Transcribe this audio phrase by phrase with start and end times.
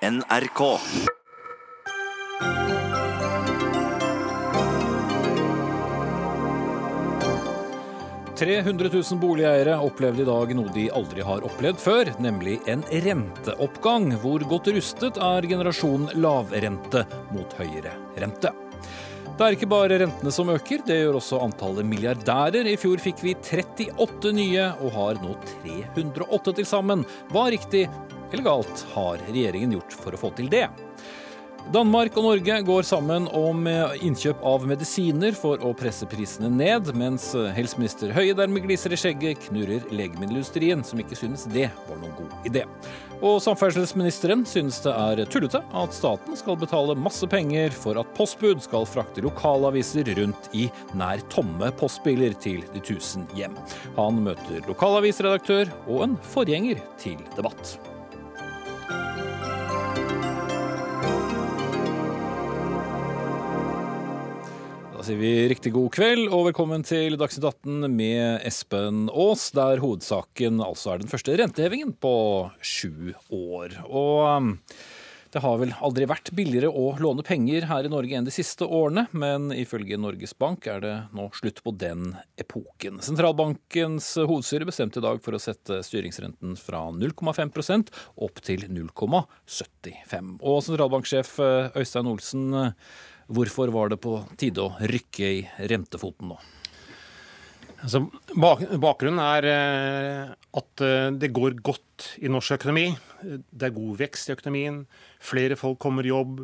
[0.00, 0.78] NRK.
[8.36, 14.12] 300 000 boligeiere opplevde i dag noe de aldri har opplevd før, nemlig en renteoppgang.
[14.22, 17.02] Hvor godt rustet er generasjonen lavrente
[17.34, 18.52] mot høyere rente?
[19.38, 22.70] Det er ikke bare rentene som øker, det gjør også antallet milliardærer.
[22.70, 25.34] I fjor fikk vi 38 nye, og har nå
[25.66, 27.02] 308 til sammen.
[27.34, 27.88] Hva riktig
[28.32, 30.66] eller galt har regjeringen gjort for å få til det?
[31.68, 33.66] Danmark og Norge går sammen om
[34.00, 39.42] innkjøp av medisiner for å presse prisene ned, mens helseminister Høie dermed gliser i skjegget,
[39.50, 42.62] knurrer legemiddelindustrien, som ikke synes det var noen god idé.
[43.18, 48.62] Og samferdselsministeren synes det er tullete at staten skal betale masse penger for at postbud
[48.64, 53.58] skal frakte lokalaviser rundt i nær tomme postbiler til de tusen hjem.
[53.98, 57.76] Han møter lokalavisredaktør og en forgjenger til debatt.
[65.08, 70.60] Sier vi riktig god kveld og velkommen til Dagsnytt 18 med Espen Aas, der hovedsaken
[70.60, 72.12] altså er den første rentehevingen på
[72.60, 73.78] sju år.
[73.88, 74.50] Og um,
[75.32, 78.68] det har vel aldri vært billigere å låne penger her i Norge enn de siste
[78.68, 83.00] årene, men ifølge Norges Bank er det nå slutt på den epoken.
[83.04, 87.94] Sentralbankens hovedstyre bestemte i dag for å sette styringsrenten fra 0,5%
[88.28, 90.34] opp til 0,75.
[90.42, 92.58] Og sentralbanksjef eh, Øystein Olsen,
[93.28, 96.38] Hvorfor var det på tide å rykke i rentefoten nå?
[97.78, 98.00] Altså,
[98.34, 102.88] bak, bakgrunnen er eh, at eh, det går godt i norsk økonomi.
[103.22, 104.80] Det er god vekst i økonomien.
[105.22, 106.40] Flere folk kommer i jobb.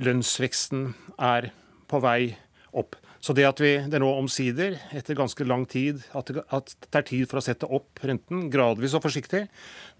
[0.00, 1.50] Lønnsveksten er
[1.90, 2.32] på vei
[2.72, 2.96] opp.
[3.22, 7.02] Så det at vi det nå omsider, etter ganske lang tid, at det, at det
[7.02, 9.44] er tid for å sette opp renten, gradvis og forsiktig,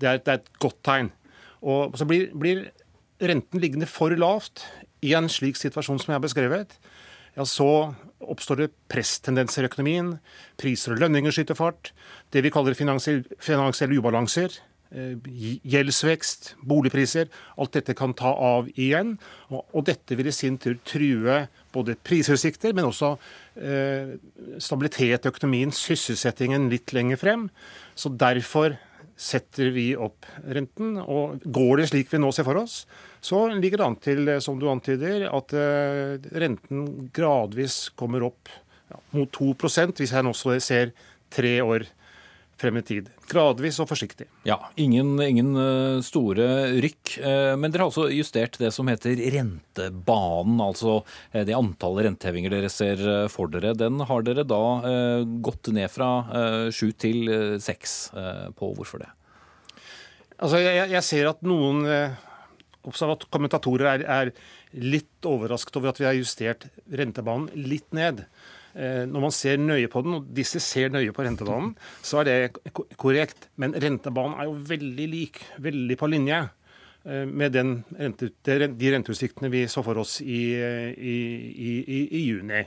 [0.01, 1.13] det er, det er et godt tegn.
[1.63, 2.65] Og så blir, blir
[3.23, 4.65] renten liggende for lavt
[5.03, 6.77] i en slik situasjon som jeg har beskrevet,
[7.37, 10.17] ja, så oppstår det presstendenser i økonomien.
[10.61, 11.91] Priser og lønninger skyter fart.
[12.31, 14.59] Det vi kaller finansielle ubalanser.
[14.93, 15.17] Eh,
[15.65, 17.31] gjeldsvekst, boligpriser.
[17.57, 19.15] Alt dette kan ta av igjen.
[19.49, 21.39] Og, dette vil i sin tur true
[21.73, 23.15] både prisutsikter, men også
[23.57, 24.13] eh,
[24.61, 27.49] stabilitet i økonomien, sysselsettingen litt lenger frem.
[27.97, 28.77] Så derfor
[29.23, 30.97] setter vi opp renten.
[31.03, 32.83] Og går det slik vi nå ser for oss,
[33.23, 38.51] så ligger det an til, som du antyder, at eh, renten gradvis kommer opp
[38.91, 40.95] ja, mot 2 hvis jeg nå ser
[41.33, 41.87] tre år
[42.63, 43.11] frem i tid.
[43.31, 44.29] Gradvis og forsiktig.
[44.49, 46.47] Ja, ingen, ingen eh, store
[46.83, 47.17] rykk.
[47.19, 51.01] Eh, men dere har også justert det som heter rentebanen, altså
[51.33, 53.03] det antallet rentehevinger dere ser
[53.33, 53.75] for dere.
[53.79, 54.63] Den har dere da
[55.43, 56.11] gått ned fra
[56.75, 57.31] sju til
[57.63, 58.13] seks
[58.59, 58.73] på.
[58.77, 59.11] Hvorfor det?
[60.39, 61.85] Altså, jeg, jeg ser at noen
[62.83, 64.33] kommentatorer er, er,
[64.73, 68.25] litt overrasket over at vi har justert rentebanen litt ned.
[68.73, 71.75] Eh, når man ser nøye på den, og disse ser nøye på rentebanen,
[72.05, 73.49] så er det korrekt.
[73.61, 79.67] Men rentebanen er jo veldig lik, veldig på linje eh, med rente, de renteutsiktene vi
[79.69, 81.19] så for oss i, i,
[81.53, 82.65] i, i juni.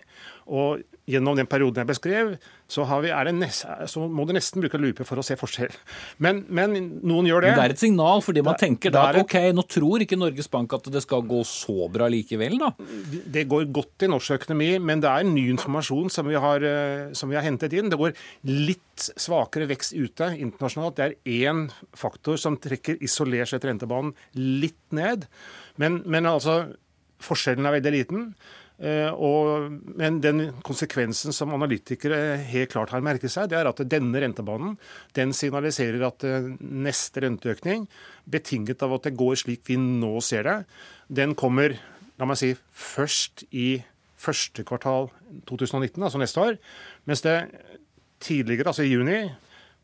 [0.54, 2.32] Og gjennom den perioden jeg beskrev,
[2.72, 5.74] så, vi, det nest, så må du nesten bruke lupe for å se forskjell.
[6.26, 6.74] Men, men,
[7.06, 7.52] noen gjør det.
[7.54, 10.18] Men det er et signal, fordi man det, tenker da at ok, nå tror ikke
[10.18, 12.72] Norges Bank at det skal gå så bra likevel, da?
[13.38, 17.14] Det går godt i norsk økonomi, men det er ny informasjon som vi har, eh,
[17.18, 17.92] som vi har hentet inn.
[17.94, 18.18] Det går
[18.50, 20.98] litt svakere vekst ute internasjonalt.
[20.98, 25.30] Det er én faktor som trekker isolert sett rentebanen litt ned.
[25.82, 26.64] Men, men altså,
[27.24, 28.30] forskjellen er veldig liten.
[28.76, 33.80] Eh, og, men den konsekvensen som analytikere helt klart har merket seg, det er at
[33.88, 34.76] denne rentebanen
[35.16, 37.88] den signaliserer at eh, neste renteøkning,
[38.28, 40.58] betinget av at det går slik vi nå ser det,
[41.08, 41.78] den kommer
[42.20, 43.84] la meg si, først i
[44.26, 45.10] første kvartal
[45.50, 46.60] 2019, altså neste år.
[47.10, 47.36] Mens det
[48.24, 49.20] tidligere, altså i juni,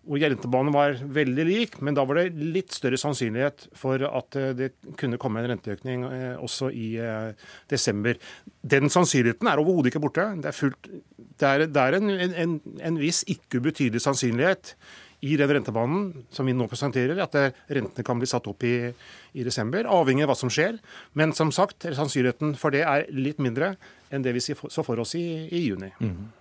[0.02, 4.54] hvor rentebanen var veldig lik, men da var det litt større sannsynlighet for at eh,
[4.58, 8.18] det kunne komme en renteøkning eh, også i eh, desember.
[8.66, 10.26] Den sannsynligheten er overhodet ikke borte.
[10.42, 10.90] Det er, fullt,
[11.38, 14.74] det er, det er en, en, en, viss ikke ubetydelig sannsynlighet
[15.22, 17.38] i den rentebanen som vi nå presenterer, at
[17.70, 18.90] rentene kan bli satt opp i,
[19.38, 20.82] i desember, avhengig av hva som skjer.
[21.14, 23.76] Men som sagt, sannsynligheten for det er litt mindre
[24.10, 25.94] enn det vi så for oss i, i juni.
[26.02, 26.32] Mm.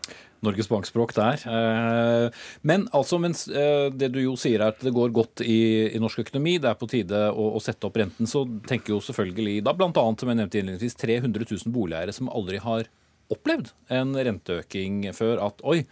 [0.45, 1.43] Norges Bankspråk der.
[1.45, 5.91] Eh, men altså, mens eh, det du jo sier er at det går godt i,
[5.93, 9.03] i norsk økonomi, det er på tide å, å, sette opp renten, så tenker jo
[9.05, 9.93] selvfølgelig da bl.a.
[9.93, 12.89] som jeg nevnte innledningsvis 300 000 boligeiere som aldri har
[13.31, 15.43] opplevd en renteøking før.
[15.51, 15.83] At oi,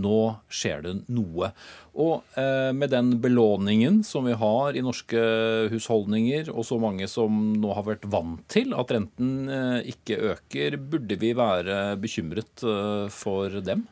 [0.00, 0.18] Nå
[0.48, 1.50] skjer det noe.
[2.00, 5.20] Og eh, med den belåningen som vi har i norske
[5.72, 10.78] husholdninger, og så mange som nå har vært vant til at renten eh, ikke øker,
[10.80, 13.84] burde vi være bekymret eh, for dem?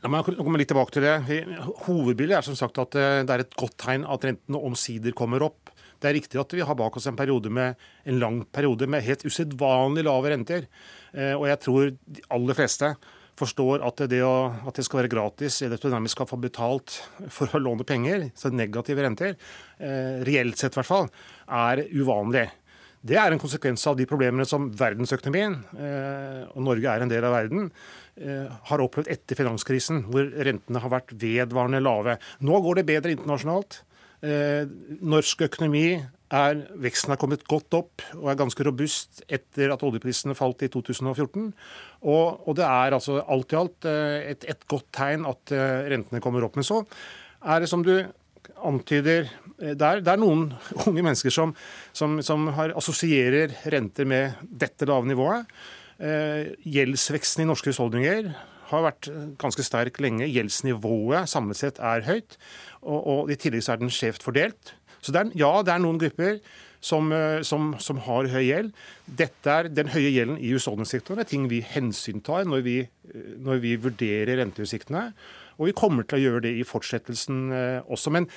[0.00, 1.42] La meg komme litt tilbake til det.
[1.84, 5.68] Hovedbildet er som sagt at det er et godt tegn at rentene omsider kommer opp.
[6.00, 7.76] Det er riktig at vi har bak oss en periode med
[8.08, 10.64] en lang periode med helt usedvanlig lave renter.
[11.36, 12.94] Og jeg tror de aller fleste
[13.40, 16.38] forstår at det, å, at det skal være gratis, eller at du nærmest skal få
[16.40, 17.00] betalt
[17.32, 19.36] for å låne penger, så negative renter,
[19.80, 21.10] eh, reelt sett i hvert fall,
[21.48, 22.46] er uvanlig.
[23.00, 25.54] Det er en konsekvens av de problemene som verdensøkonomien,
[26.52, 27.70] og Norge er en del av verden,
[28.68, 32.18] har opplevd etter finanskrisen, hvor rentene har vært vedvarende lave.
[32.44, 33.78] Nå går det bedre internasjonalt.
[34.20, 34.68] Eh,
[35.00, 35.94] norsk økonomi
[36.30, 40.70] er Veksten har kommet godt opp og er ganske robust etter at oljeprisene falt i
[40.70, 41.50] 2014.
[42.04, 45.90] Og, og det er altså alt i alt eh, et, et, godt tegn at eh,
[45.90, 46.58] rentene kommer opp.
[46.60, 46.82] Men så
[47.40, 47.96] er det som du
[48.60, 49.30] antyder
[49.60, 50.46] det er, det er noen
[50.88, 51.52] unge mennesker som,
[51.96, 55.48] som, som assosierer renter med dette lave nivået.
[56.00, 58.30] Eh, gjeldsveksten i norske husholdninger
[58.70, 60.28] har vært ganske sterk lenge.
[60.30, 62.38] Gjeldsnivået samlet sett er høyt
[62.80, 64.74] og, og i tillegg så er den skjevt fordelt.
[65.00, 66.40] Så det er, ja, det er noen grupper
[66.84, 68.72] som, eh, som, som, har høy gjeld.
[69.06, 72.88] Dette er Den høye gjelden i husholdningssektoren er ting vi hensyntar når eh,
[73.40, 75.10] når vi vurderer renteutsiktene.
[75.60, 78.12] Og vi kommer til å gjøre det i fortsettelsen eh, også.
[78.16, 78.28] Men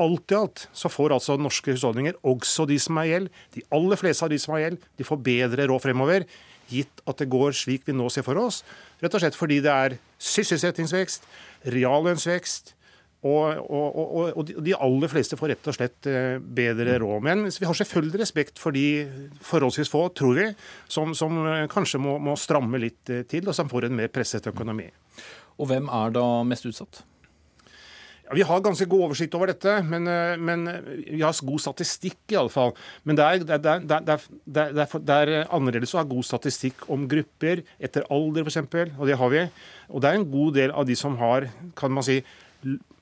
[0.00, 4.00] alt i alt så får altså norske husholdninger, også de som har gjeld, de aller
[4.00, 6.24] fleste av de som har gjeld, de får bedre råd fremover.
[6.70, 8.62] Gitt at det går slik vi nå ser for oss.
[9.02, 9.96] Rett og slett fordi det er
[10.30, 11.26] sysselsettingsvekst,
[11.74, 12.74] reallønnsvekst,
[13.20, 17.24] og, og, og, og, de aller fleste får rett og slett eh, bedre råd.
[17.26, 19.04] Men vi har selvfølgelig respekt for de
[19.44, 20.46] forholdsvis få, tror vi,
[20.88, 24.08] som, som eh, kanskje må, må, stramme litt eh, til, og som får en mer
[24.12, 24.88] presset økonomi.
[25.60, 27.02] Og hvem er da mest utsatt?
[28.30, 30.06] Ja, vi har ganske god oversikt over dette, men,
[30.38, 30.60] men
[31.02, 32.70] vi har god statistikk i alle fall.
[33.02, 37.08] Men det er, det, er, det, er, det er, annerledes å ha god statistikk om
[37.10, 39.42] grupper etter alder, f.eks., og det har vi.
[39.90, 42.20] Og det er en god del av de som har kan man si,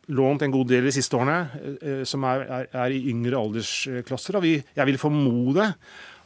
[0.09, 1.39] lånt en god del de siste årene,
[1.77, 4.39] eh, som er, er, er i yngre aldersklasser.
[4.39, 5.69] Og vi, jeg vil formode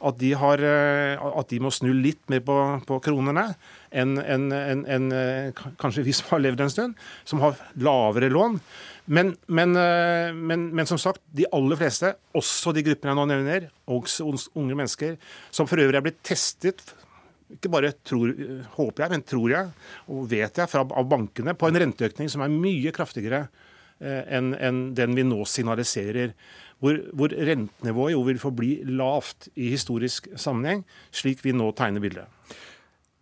[0.03, 2.57] at de, har, eh, at de, må snu litt mer på,
[2.87, 3.49] på kronene
[3.93, 8.31] enn en, en, en, eh, kanskje vi som har levd en stund, som har lavere
[8.33, 8.59] lån.
[9.05, 13.65] Men, men, men, men, som sagt, de aller fleste, også de gruppene jeg nå nevner,
[13.91, 15.17] også unge mennesker,
[15.51, 16.85] som for øvrig er blitt testet
[17.53, 18.31] ikke bare tror,
[18.77, 22.41] håper jeg, men tror jeg og vet jeg fra, av bankene på en renteøkning som
[22.41, 23.43] er mye kraftigere
[24.03, 26.33] Eh, enn en den vi nå signaliserer.
[26.83, 30.81] Hvor, hvor rentenivået jo vil forbli lavt i historisk sammenheng,
[31.15, 32.27] slik vi nå tegner bildet.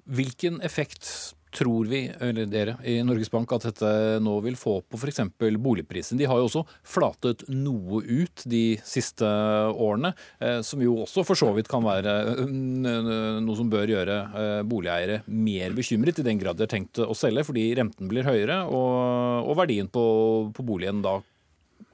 [0.06, 3.92] Hvilken effekt tror vi, eller dere i Norges Bank, at dette
[4.24, 5.20] nå vil få på f.eks.
[5.60, 6.20] boligprisen?
[6.20, 11.40] De har jo også flatet noe ut de siste årene, eh, som jo også for
[11.40, 12.16] så vidt kan være
[12.46, 12.54] eh,
[13.44, 17.16] noe som bør gjøre eh, boligeiere mer bekymret, i den grad de har tenkt å
[17.18, 20.02] selge, fordi renten blir høyere og, verdien på
[20.64, 21.20] boligen da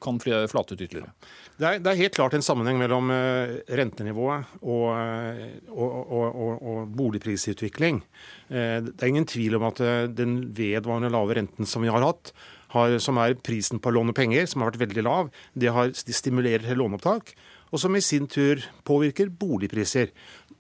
[0.04, 1.14] kan flate ut ytterligere?
[1.58, 6.52] Det er, det er, helt klart en sammenheng mellom uh, rentenivået og, uh, og, og,
[6.62, 8.04] og boligprisutvikling.
[8.52, 9.82] Uh, det er ingen tvil om at
[10.14, 12.34] den vedvarende lave renten som vi har hatt,
[12.76, 15.94] har, som er prisen på å låne penger, som har vært veldig lav, det, har,
[15.94, 17.34] det stimulerer til låneopptak.
[17.72, 20.14] Og som i sin tur påvirker boligpriser.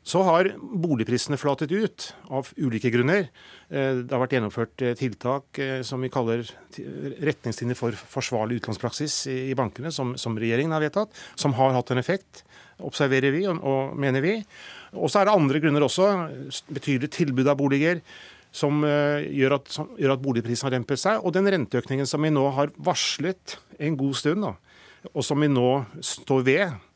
[0.07, 3.26] Så har boligprisene flatet ut av ulike grunner.
[3.68, 6.47] Eh, det har vært gjennomført eh, tiltak eh, som vi kaller
[7.28, 11.99] retningslinjer for forsvarlig utlånspraksis i bankene, som, som, regjeringen har vedtatt, som har hatt en
[11.99, 12.45] effekt,
[12.87, 14.37] observerer vi og, og mener vi.
[14.95, 16.07] Og så er det andre grunner også.
[16.71, 18.04] Betydelig tilbud av boliger.
[18.57, 21.19] Som gjør, at, som gjør at boligprisen har dempet seg.
[21.19, 24.56] Og den renteøkningen som vi nå har varslet en god stund, da,
[25.11, 25.68] og som vi nå
[26.02, 26.86] står ved,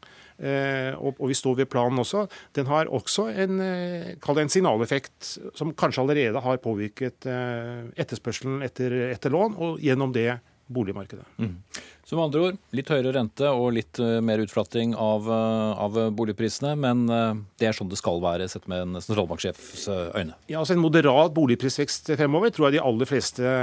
[0.42, 2.26] Eh, og, vi står ved planen også,
[2.58, 8.96] den har også en, eh, en signaleffekt som kanskje allerede har påvirket eh, etterspørselen etter,
[9.12, 10.40] etter lån, og gjennom det
[10.72, 11.28] boligmarkedet.
[11.38, 11.60] Mm.
[12.08, 17.06] Så med andre ord, litt høyere rente og litt mer utflatting av, av, boligprisene, men
[17.08, 19.86] det er sånn det skal være, sett med en sentralbanksjefs
[20.18, 20.36] øyne?
[20.52, 23.54] Ja, altså En moderat boligprisvekst fremover tror jeg de aller fleste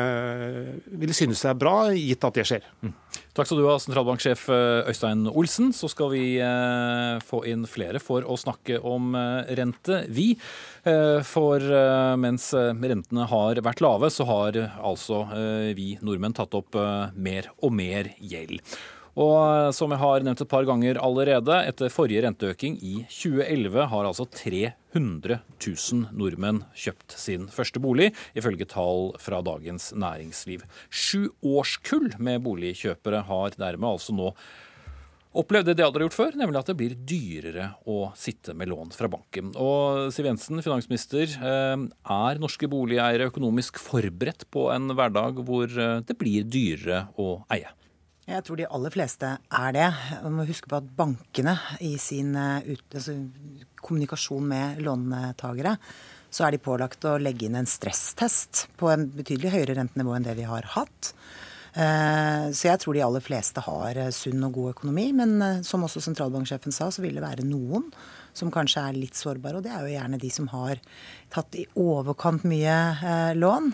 [1.02, 2.68] vil synes det er bra, gitt at det skjer.
[2.80, 2.94] Mm.
[3.38, 5.68] Takk skal du ha, sentralbanksjef eh, Øystein Olsen.
[5.76, 10.32] Så skal vi eh, få inn flere for å snakke om eh, rente, vi.
[11.28, 11.60] For
[12.16, 15.18] mens rentene har vært lave, så har altså
[15.76, 16.78] vi nordmenn tatt opp
[17.12, 18.62] mer og mer gjeld.
[19.18, 24.06] Og som jeg har nevnt et par ganger allerede, etter forrige renteøking i 2011 har
[24.06, 30.62] altså 300 000 nordmenn kjøpt sin første bolig, ifølge tall fra Dagens Næringsliv.
[30.86, 34.30] Sju årskull med boligkjøpere har dermed altså nå
[35.38, 38.94] opplevde det de hadde gjort før, nemlig at det blir dyrere å sitte med lån
[38.96, 39.52] fra banken.
[39.60, 41.76] Og Siv Jensen, finansminister, eh,
[42.14, 47.74] er norske boligeiere økonomisk forberedt på en hverdag hvor eh, det blir dyrere å eie?
[48.28, 49.86] Jeg tror de aller fleste er det.
[50.20, 51.54] Man må huske på at bankene
[51.84, 53.14] i sin eh, ut, altså,
[53.80, 55.78] kommunikasjon med låntakere,
[56.28, 60.28] så er de pålagt å legge inn en stresstest på en betydelig høyere rentenivå enn
[60.28, 61.14] det vi har hatt.
[61.72, 65.08] Eh, så jeg tror de aller fleste har eh, sunn og god økonomi.
[65.16, 67.88] Men som også sentralbanksjefen sa, så vil det være noen
[68.38, 69.58] som kanskje er litt sårbare.
[69.58, 70.80] Og det er jo gjerne de som har
[71.34, 73.72] tatt i overkant mye lån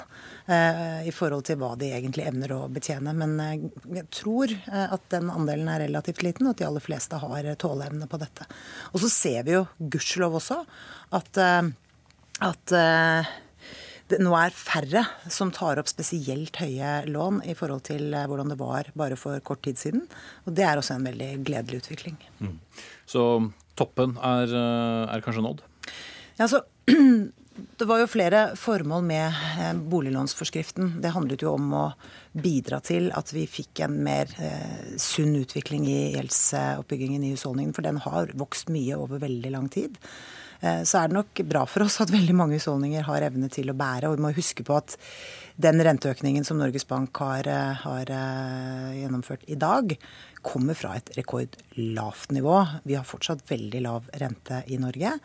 [1.07, 3.15] i forhold til hva de egentlig evner å betjene.
[3.15, 3.37] Men
[3.95, 8.09] jeg tror at den andelen er relativt liten, og at de aller fleste har tåleevne
[8.11, 8.49] på dette.
[8.93, 10.59] Og så ser vi jo gudskjelov også
[11.15, 11.41] at,
[12.51, 12.77] at
[14.13, 18.53] det nå er færre som tar opp spesielt høye lån i forhold til eh, hvordan
[18.53, 20.05] det var bare for kort tid siden.
[20.45, 22.19] Og det er også en veldig gledelig utvikling.
[22.39, 22.59] Mm.
[23.09, 23.25] Så
[23.79, 25.65] toppen er, eh, er kanskje nådd?
[26.37, 26.63] Ja, altså,
[27.79, 29.27] det var jo flere formål med
[29.61, 30.97] eh, boliglånsforskriften.
[31.03, 31.85] Det handlet jo om å
[32.35, 37.75] bidra til at vi fikk en mer eh, sunn utvikling i gjeldsoppbyggingen i husholdningen.
[37.77, 40.01] For den har vokst mye over veldig lang tid.
[40.61, 43.71] Eh, så er det nok bra for oss at veldig mange husholdninger har evne til
[43.71, 44.11] å bære.
[44.11, 44.99] Og vi må huske på at
[45.55, 48.11] den renteøkningen som Norges Bank har, eh, har
[48.99, 49.95] gjennomført i dag,
[50.45, 52.59] kommer fra et rekordlavt nivå.
[52.85, 55.17] Vi har fortsatt veldig lav rente i Norge.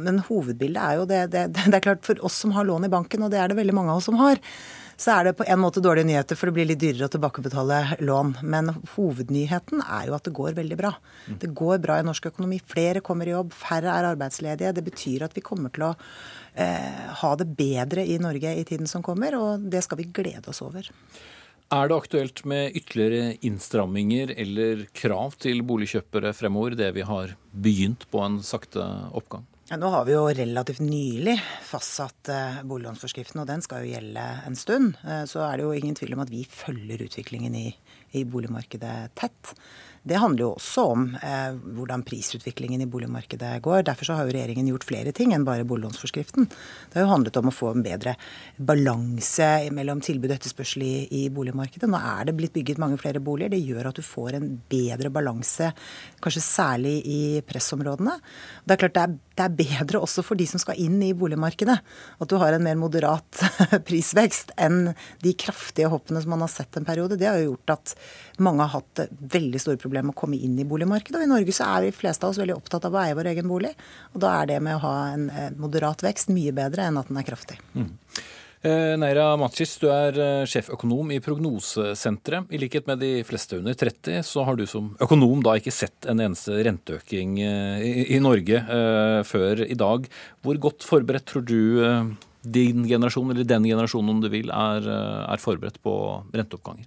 [0.00, 2.92] Men hovedbildet er jo det, det, det er klart for oss som har lån i
[2.92, 4.40] banken, og det er det veldig mange av oss som har,
[5.00, 7.78] så er det på en måte dårlige nyheter, for det blir litt dyrere å tilbakebetale
[8.04, 8.34] lån.
[8.52, 10.90] Men hovednyheten er jo at det går veldig bra.
[11.40, 12.58] Det går bra i norsk økonomi.
[12.68, 14.74] Flere kommer i jobb, færre er arbeidsledige.
[14.76, 15.94] Det betyr at vi kommer til å
[16.52, 20.52] eh, ha det bedre i Norge i tiden som kommer, og det skal vi glede
[20.52, 20.92] oss over.
[21.70, 28.08] Er det aktuelt med ytterligere innstramminger eller krav til boligkjøpere fremover, det vi har begynt
[28.10, 28.82] på en sakte
[29.14, 29.44] oppgang?
[29.70, 34.24] Ja, nå har vi jo relativt nylig fastsatt eh, boliglånsforskriften, og den skal jo gjelde
[34.48, 34.98] en stund.
[35.06, 37.68] Eh, så er det jo ingen tvil om at vi følger utviklingen i,
[38.18, 39.54] i boligmarkedet tett.
[40.02, 43.82] Det handler jo også om eh, hvordan prisutviklingen i boligmarkedet går.
[43.84, 46.48] Derfor har jo regjeringen gjort flere ting enn bare boliglånsforskriften.
[46.48, 48.14] Det har jo handlet om å få en bedre
[48.56, 51.90] balanse mellom tilbud og etterspørsel i, i, boligmarkedet.
[51.90, 53.52] Nå er det blitt bygget mange flere boliger.
[53.52, 55.68] Det gjør at du får en bedre balanse,
[56.24, 58.16] kanskje særlig i pressområdene.
[58.64, 61.14] Det er klart det er, det er bedre også for de som skal inn i
[61.16, 61.76] boligmarkedet,
[62.20, 63.40] at du har en mer moderat
[63.88, 64.92] prisvekst enn
[65.24, 67.16] de kraftige hoppene som man har sett en periode.
[67.20, 67.94] Det har jo gjort at
[68.44, 71.22] mange har hatt veldig store problemer med å komme inn i boligmarkedet.
[71.22, 73.32] Og i Norge så er de fleste av oss veldig opptatt av å eie vår
[73.32, 73.72] egen bolig.
[74.14, 75.30] Og da er det med å ha en
[75.60, 77.60] moderat vekst mye bedre enn at den er kraftig.
[77.72, 77.94] Mm.
[78.60, 82.50] Eh, Neira Machis, du er eh, sjeføkonom i Prognosesenteret.
[82.52, 86.04] I likhet med de fleste under 30, så har du som økonom da ikke sett
[86.04, 88.60] en eneste renteøkning eh, i, Norge
[89.24, 90.04] før i dag.
[90.44, 91.56] Hvor godt forberedt tror du
[92.44, 94.84] din generasjon, eller den generasjonen om du vil, er,
[95.24, 95.94] er forberedt på
[96.36, 96.84] renteoppganger?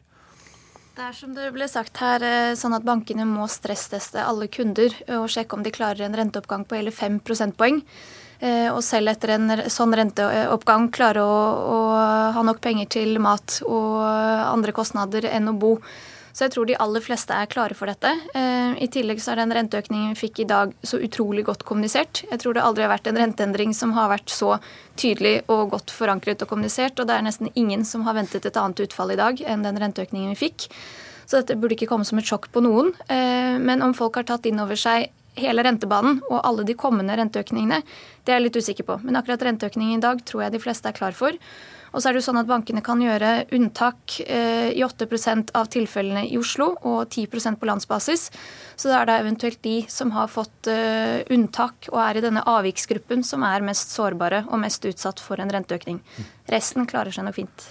[0.94, 2.22] Det er som det ble sagt her,
[2.53, 6.77] sånn at bankene må stressteste alle kunder og sjekke om de klarer en renteoppgang på
[6.77, 7.82] hele 5 prosentpoeng.
[8.43, 11.38] Eh, og selv etter en sånn renteoppgang klare å,
[11.75, 11.77] å
[12.35, 15.77] ha nok penger til mat og andre kostnader enn å bo.
[16.33, 18.09] Så jeg tror de aller fleste er klare for dette.
[18.33, 22.23] Eh, I tillegg så er den renteøkningen vi fikk i dag så utrolig godt kommunisert.
[22.25, 24.55] Jeg tror det aldri har vært en renteendring som har vært så
[24.97, 28.57] tydelig og godt forankret og kommunisert, og det er nesten ingen som har ventet et
[28.57, 30.71] annet utfall i dag enn den renteøkningen vi fikk.
[31.29, 32.89] Så dette burde ikke komme som et sjokk på noen.
[33.13, 37.15] Eh, men om folk har tatt inn over seg hele rentebanen og alle de kommende
[37.17, 37.81] renteøkningene,
[38.23, 38.99] det er jeg litt usikker på.
[39.03, 41.37] Men akkurat renteøkningen i dag tror jeg de fleste er klar for.
[41.93, 45.05] Og så er det jo sånn at Bankene kan gjøre unntak eh, i 8
[45.53, 48.31] av tilfellene i Oslo og 10% på landsbasis.
[48.75, 52.45] Så det er da eventuelt de som har fått eh, unntak og er i denne
[52.49, 56.01] avviksgruppen, som er mest sårbare og mest utsatt for en renteøkning.
[56.49, 57.69] Resten klarer seg nok fint.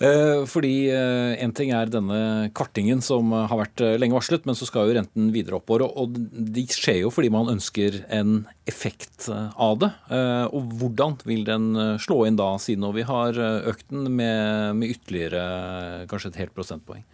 [0.00, 4.88] Eh, fordi En ting er denne kartingen som har vært lenge varslet, men så skal
[4.88, 5.86] jo renten videre oppover.
[5.88, 9.90] Og de skjer jo fordi man ønsker en effekt av det.
[10.12, 14.08] Eh, og hvordan vil den eh, slå inn da, siden vi har eh, økt den
[14.16, 17.04] med ytterligere kanskje et helt prosentpoeng?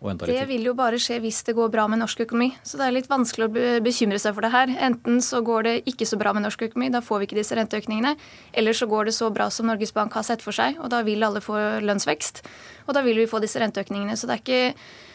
[0.00, 2.54] Det vil jo bare skje hvis det går bra med norsk økonomi.
[2.64, 4.72] Så det er litt vanskelig å bekymre seg for det her.
[4.88, 7.58] Enten så går det ikke så bra med norsk økonomi, da får vi ikke disse
[7.58, 8.14] renteøkningene.
[8.56, 11.02] Eller så går det så bra som Norges Bank har sett for seg, og da
[11.04, 12.40] vil alle få lønnsvekst.
[12.88, 14.16] Og da vil vi få disse renteøkningene.
[14.16, 15.09] Så det er ikke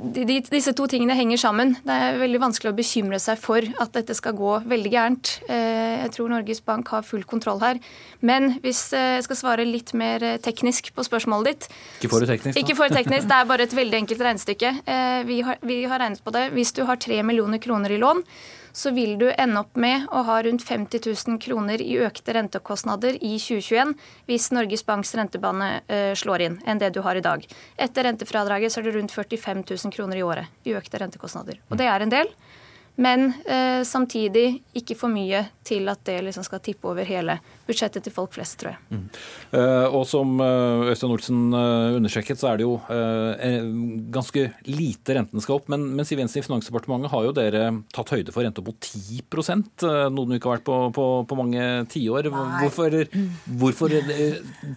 [0.00, 1.74] de, disse to tingene henger sammen.
[1.84, 5.32] Det er veldig vanskelig å bekymre seg for at dette skal gå veldig gærent.
[5.50, 7.80] Eh, jeg tror Norges Bank har full kontroll her.
[8.24, 11.68] Men hvis eh, jeg skal svare litt mer eh, teknisk på spørsmålet ditt
[12.00, 12.62] Ikke for teknisk, da.
[12.62, 14.72] Ikke for teknisk, Det er bare et veldig enkelt regnestykke.
[15.28, 16.48] Vi har, vi har regnet på det.
[16.56, 18.24] Hvis du har tre millioner kroner i lån,
[18.72, 23.18] så vil du ende opp med å ha rundt 50 000 kroner i økte rentekostnader
[23.20, 23.94] i 2021
[24.30, 27.44] hvis Norges Banks rentebane eh, slår inn, enn det du har i dag.
[27.76, 31.60] Etter rentefradraget så er det rundt 45 000 kroner i året i økte rentekostnader.
[31.70, 32.30] Og det er en del.
[33.00, 37.38] Men eh, samtidig ikke for mye til at det liksom skal tippe over hele
[37.68, 38.80] budsjettet til folk flest, tror jeg.
[38.90, 39.04] Mm.
[39.56, 42.74] Eh, og som uh, Øystein Olsen uh, understreket, så er det jo
[44.12, 45.70] ganske lite rentene skal opp.
[45.72, 47.62] Men, men Siv Jensen i Finansdepartementet har jo dere
[47.94, 49.22] tatt høyde for rente mot 10
[50.10, 52.28] noe den ikke har vært på, på, på mange tiår.
[52.30, 52.96] Hvorfor,
[53.60, 53.94] hvorfor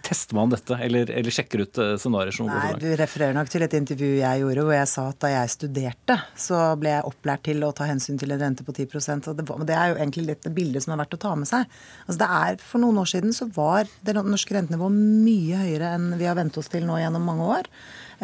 [0.06, 2.84] tester man dette, eller, eller sjekker ut scenarioer som går så langt?
[2.84, 6.18] Du refererer nok til et intervju jeg gjorde hvor jeg sa at da jeg studerte,
[6.46, 9.36] så ble jeg opplært til å ta hensyn hensyn til en rente på 10% og
[9.36, 11.66] det, det er jo egentlig litt det bildet som er verdt å ta med seg.
[12.06, 16.14] Altså det er, For noen år siden så var det norske rentenivået mye høyere enn
[16.18, 17.68] vi har vent oss til nå gjennom mange år.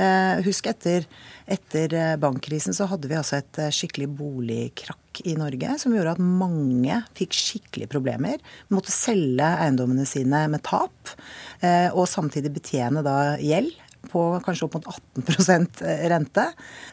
[0.01, 1.07] Eh, husk etter,
[1.51, 6.15] etter eh, bankkrisen så hadde vi altså et eh, skikkelig boligkrakk i Norge som gjorde
[6.15, 8.39] at mange fikk skikkelig problemer.
[8.71, 11.17] Måtte selge eiendommene sine med tap,
[11.61, 13.75] eh, og samtidig betjene da gjeld
[14.09, 16.47] på kanskje opp mot 18% rente.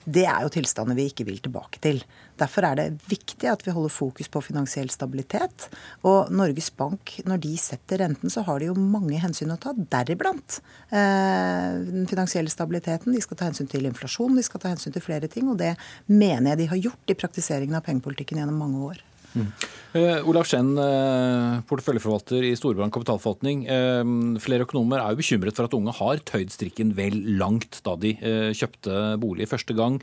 [0.03, 2.01] Det er jo tilstander vi ikke vil tilbake til.
[2.37, 5.67] Derfor er det viktig at vi holder fokus på finansiell stabilitet.
[6.07, 9.73] Og Norges Bank, når de setter renten, så har de jo mange hensyn å ta,
[9.75, 10.59] deriblant
[10.91, 13.15] eh, den finansielle stabiliteten.
[13.15, 15.49] De skal ta hensyn til inflasjon, de skal ta hensyn til flere ting.
[15.51, 15.75] Og det
[16.07, 19.05] mener jeg de har gjort i praktiseringen av pengepolitikken gjennom mange år.
[19.37, 23.65] Uh, Olav Skjenn, uh, porteføljeforvalter i Storebrand kapitalforvaltning.
[23.69, 27.95] Uh, flere økonomer er jo bekymret for at unge har tøyd strikken vel langt da
[27.99, 28.15] de
[28.57, 30.01] kjøpte bolig første gang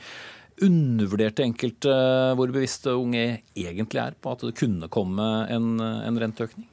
[0.62, 1.94] undervurderte enkelte
[2.38, 3.25] hvor bevisste unge
[3.56, 6.68] egentlig er på at det kunne komme en, en renteøkning?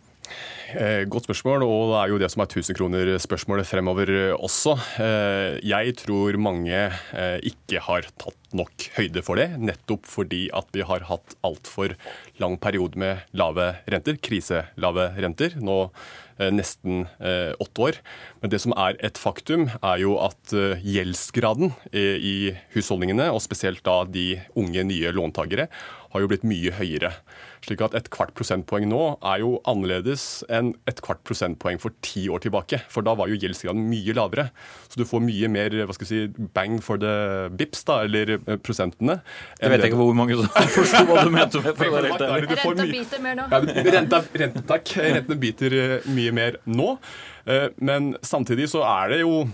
[0.72, 4.78] Eh, godt spørsmål, og det er jo det som er 1000-kroner-spørsmålet fremover også.
[5.04, 10.72] Eh, jeg tror mange eh, ikke har tatt nok høyde for det, nettopp fordi at
[10.76, 11.98] vi har hatt altfor
[12.40, 15.60] lang periode med lave renter, kriselave renter.
[15.60, 15.84] Nå
[16.50, 17.06] nesten
[17.62, 18.02] åtte år.
[18.42, 24.02] Men det som er et faktum, er jo at gjeldsgraden i husholdningene, og spesielt da
[24.10, 25.68] de unge nye låntakere,
[26.12, 27.14] har jo blitt mye høyere.
[27.62, 32.26] Slik at et kvart prosentpoeng nå er jo annerledes enn et kvart prosentpoeng for ti
[32.32, 32.82] år tilbake.
[32.92, 34.48] For da var jo gjeldsgraden mye lavere.
[34.90, 37.14] Så du får mye mer hva skal jeg si, bang for the
[37.60, 39.20] bips, da, eller eh, prosentene.
[39.62, 43.48] Jeg vet ikke hvor mange som forsto hva du mente med Renta biter mer nå.
[43.52, 43.62] Ja,
[43.98, 44.96] renta, renta, takk.
[44.98, 46.96] Rentene biter eh, mye mer nå.
[47.46, 49.46] Eh, men samtidig så er det jo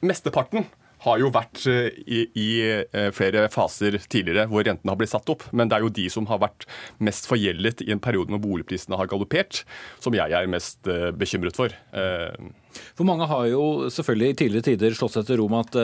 [0.00, 0.64] Mesteparten
[1.04, 5.30] har jo vært eh, i, i, eh, flere faser tidligere hvor rentene har blitt satt
[5.32, 5.46] opp.
[5.52, 6.66] Men det er jo de som har vært
[7.04, 9.62] mest forgjeldet i en periode når boligprisene har galoppert,
[10.02, 11.74] som jeg er mest eh, bekymret for.
[11.94, 15.76] For mange har jo selvfølgelig i tidligere tider slått seg til ro med at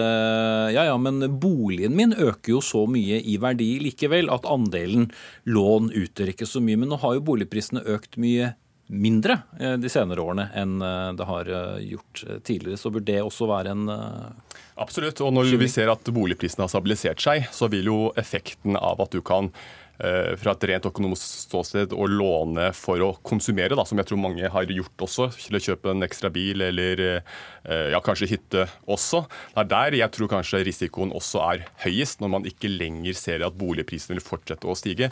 [0.75, 5.07] ja, ja, men boligen min øker jo så mye i verdi likevel at andelen
[5.47, 6.81] lån utgjør ikke så mye.
[6.81, 8.55] Men nå har jo boligprisene økt mye
[8.91, 9.37] mindre
[9.79, 10.81] de senere årene enn
[11.15, 12.81] det har gjort tidligere.
[12.81, 13.85] Så bør det også være en
[14.81, 15.21] Absolutt.
[15.21, 19.13] Og når vi ser at boligprisene har stabilisert seg, så vil jo effekten av at
[19.13, 19.80] du kan eh,
[20.41, 24.49] fra et rent økonomisk ståsted å låne for å konsumere, da, som jeg tror mange
[24.53, 29.25] har gjort også, til å kjøpe en ekstra bil eller eh, ja, kanskje hytte også.
[29.55, 33.45] Det er der jeg tror kanskje risikoen også er høyest, når man ikke lenger ser
[33.47, 35.11] at boligprisene vil fortsette å stige.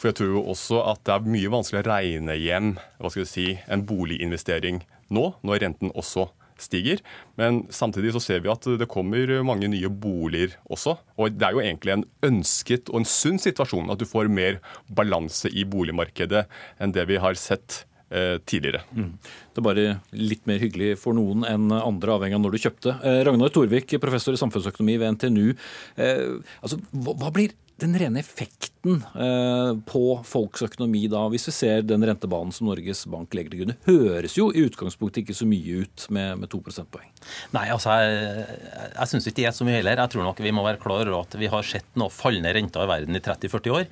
[0.00, 3.28] For jeg tror jo også at det er mye vanskelig å regne hjem hva skal
[3.28, 6.30] si, en boliginvestering nå, når renten også
[6.62, 7.02] stiger.
[7.40, 10.96] Men samtidig så ser vi at det kommer mange nye boliger også.
[11.18, 14.60] Og det er jo egentlig en ønsket og en sunn situasjon at du får mer
[14.88, 16.46] balanse i boligmarkedet
[16.80, 18.82] enn det vi har sett eh, tidligere.
[18.94, 19.14] Mm.
[19.20, 22.96] Det er bare litt mer hyggelig for noen enn andre, avhengig av når du kjøpte.
[23.06, 25.48] Eh, Ragnar Torvik, professor i samfunnsøkonomi ved NTNU.
[25.96, 31.54] Eh, altså, hva, hva blir den rene effekten eh, på folks økonomi da, hvis vi
[31.56, 33.76] ser den rentebanen som Norges Bank legger til grunn?
[33.88, 37.10] Høres jo i utgangspunktet ikke så mye ut med, med 2 prosentpoeng.
[37.56, 38.58] Nei, altså jeg,
[38.94, 40.04] jeg syns ikke det er så mye heller.
[40.04, 42.86] Jeg tror nok vi må være klar over at vi har sett noe fallende renter
[42.86, 43.88] i verden i 30-40 år.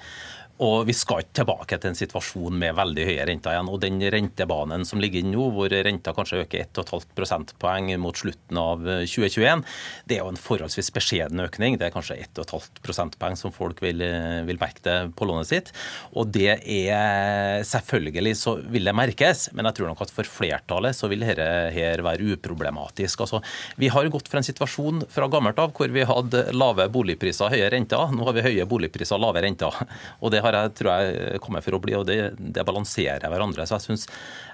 [0.64, 3.70] Og vi skal ikke tilbake til en situasjon med veldig høye renter igjen.
[3.70, 8.58] Og den rentebanen som ligger inne nå, hvor renta kanskje øker 1,5 prosentpoeng mot slutten
[8.60, 9.64] av 2021,
[10.08, 11.78] det er jo en forholdsvis beskjeden økning.
[11.78, 14.02] Det er kanskje 1,5 prosentpoeng som folk vil,
[14.48, 15.72] vil merke det på lånet sitt.
[16.14, 20.96] Og det er Selvfølgelig så vil det merkes, men jeg tror nok at for flertallet
[20.96, 23.24] så vil dette her være uproblematisk.
[23.24, 23.40] Altså,
[23.80, 27.70] vi har gått fra en situasjon fra gammelt av hvor vi hadde lave boligpriser, høye
[27.74, 28.14] renter.
[28.14, 29.74] Nå har vi høye boligpriser, lave renter.
[30.22, 33.66] Og det har jeg, tror jeg kommet for å bli, og det, det balanserer hverandre.
[33.68, 34.08] Så jeg synes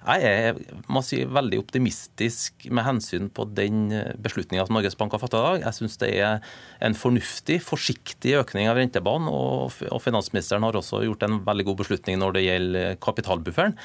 [0.04, 0.59] jeg er
[0.92, 3.87] må si, veldig optimistisk med hensyn på den
[4.20, 5.62] beslutninga som Norges Bank har fattet i dag.
[5.64, 6.42] Jeg syns det er
[6.85, 9.30] en fornuftig, forsiktig økning av rentebanen.
[9.33, 13.76] Og, og finansministeren har også gjort en veldig god beslutning når det gjelder kapitalbufferen.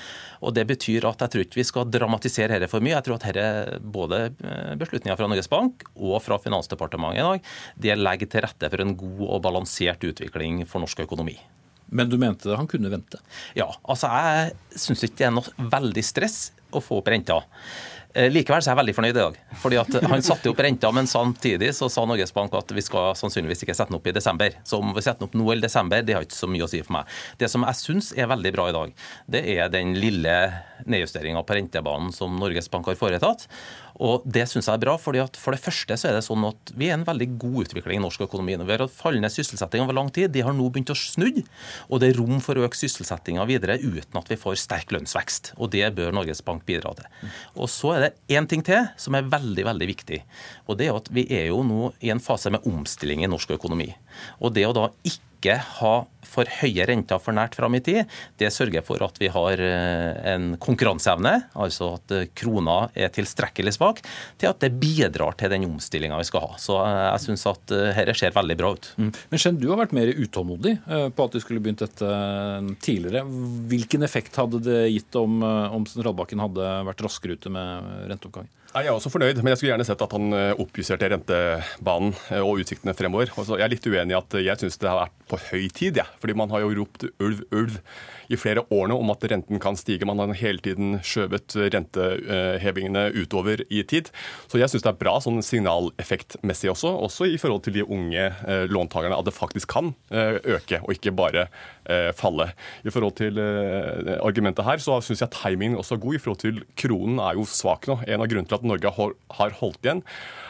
[0.44, 2.98] Og Det betyr at jeg tror ikke vi skal dramatisere dette for mye.
[2.98, 4.26] Jeg tror at dette, både
[4.82, 7.54] beslutninga fra Norges Bank og fra Finansdepartementet i dag,
[7.88, 11.38] det legger til rette for en god og balansert utvikling for norsk økonomi.
[11.92, 13.22] Men du mente han kunne vente?
[13.58, 13.70] Ja.
[13.84, 16.40] altså Jeg syns ikke det er noe veldig stress
[16.76, 17.40] å få opp renta.
[18.14, 19.36] Eh, likevel så er jeg veldig fornøyd i dag.
[19.62, 23.14] fordi at Han satte opp renta, men samtidig så sa Norges Bank at vi skal
[23.14, 24.56] sannsynligvis ikke sette den opp i desember.
[24.66, 26.70] Så om vi setter den opp nå eller desember, det har ikke så mye å
[26.72, 27.06] si for meg.
[27.38, 28.96] Det som jeg syns er veldig bra i dag,
[29.30, 30.40] det er den lille
[30.90, 33.46] nedjusteringa på rentebanen som Norges Bank har foretatt.
[34.00, 34.96] Og Det syns jeg er bra.
[34.98, 37.68] fordi at For det første så er det sånn at vi er en veldig god
[37.68, 38.56] utvikling i norsk økonomi.
[38.58, 40.32] Vi har hatt fallende sysselsetting over lang tid.
[40.32, 41.44] De har nå begynt å snu.
[41.90, 45.54] Og det er rom for å øke sysselsettinga videre uten at vi får sterk lønnsvekst.
[45.60, 47.06] Og Det bør Norges Bank bidra til.
[47.56, 50.22] Og Så er det én ting til som er veldig veldig viktig.
[50.68, 53.52] Og det er at Vi er jo nå i en fase med omstilling i norsk
[53.58, 53.90] økonomi.
[54.40, 55.96] Og det å da ikke ha
[56.30, 60.20] for høye renter for nært fram i tid, det sørger for at vi har eh,
[60.34, 64.04] en konkurranseevne, altså at eh, krona er tilstrekkelig svak,
[64.42, 66.60] til at det bidrar til den omstillinga vi skal ha.
[66.62, 68.92] Så eh, jeg syns at dette ser veldig bra ut.
[69.00, 69.10] Mm.
[69.32, 72.14] Men Skjenn, du har vært mer utålmodig på at du skulle begynt dette
[72.84, 73.26] tidligere.
[73.72, 78.52] Hvilken effekt hadde det gitt om, om sentralbanken hadde vært raskere ute med renteoppgangen?
[78.70, 82.44] Jeg er også fornøyd, men jeg skulle gjerne sett at han eh, oppjusterte rentebanen eh,
[82.44, 83.32] og utsiktene fremover.
[83.34, 86.06] Jeg er litt uenig i at jeg syns det har vært på høy tid, ja.
[86.22, 87.80] fordi man har jo ropt ulv, ulv
[88.30, 90.08] i flere år nå om at renten kan stige.
[90.08, 94.12] Man har hele tiden skjøvet rentehevingene utover i tid.
[94.52, 98.28] Så jeg syns det er bra sånn signaleffektmessig også, også i forhold til de unge
[98.30, 101.48] eh, låntakerne, at det faktisk kan øke og ikke bare
[102.18, 102.50] falle.
[102.86, 103.38] I forhold til
[104.20, 106.16] argumentet her, så syns jeg timingen også er god.
[106.16, 108.00] I forhold til kronen er jo svak nå.
[108.06, 108.92] En av grunnene til at Norge
[109.40, 110.04] har holdt igjen,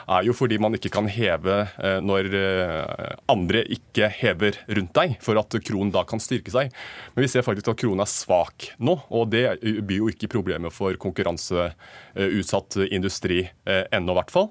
[0.10, 5.16] er jo fordi man ikke kan heve eh, når eh, andre ikke hever rundt deg,
[5.24, 6.74] for at kronen da kan styrke seg.
[7.14, 10.74] Men vi ser faktisk at kronen er svak nå, og det byr jo ikke problemer
[10.74, 14.48] for konkurranseutsatt industri eh, ennå, i hvert fall.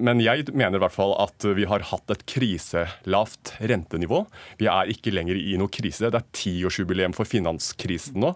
[0.00, 4.22] Men jeg mener i hvert fall at vi har hatt et kriselavt rentenivå.
[4.60, 6.08] Vi er ikke lenger i noe krise.
[6.08, 8.32] Det er tiårsjubileum for finanskrisen nå.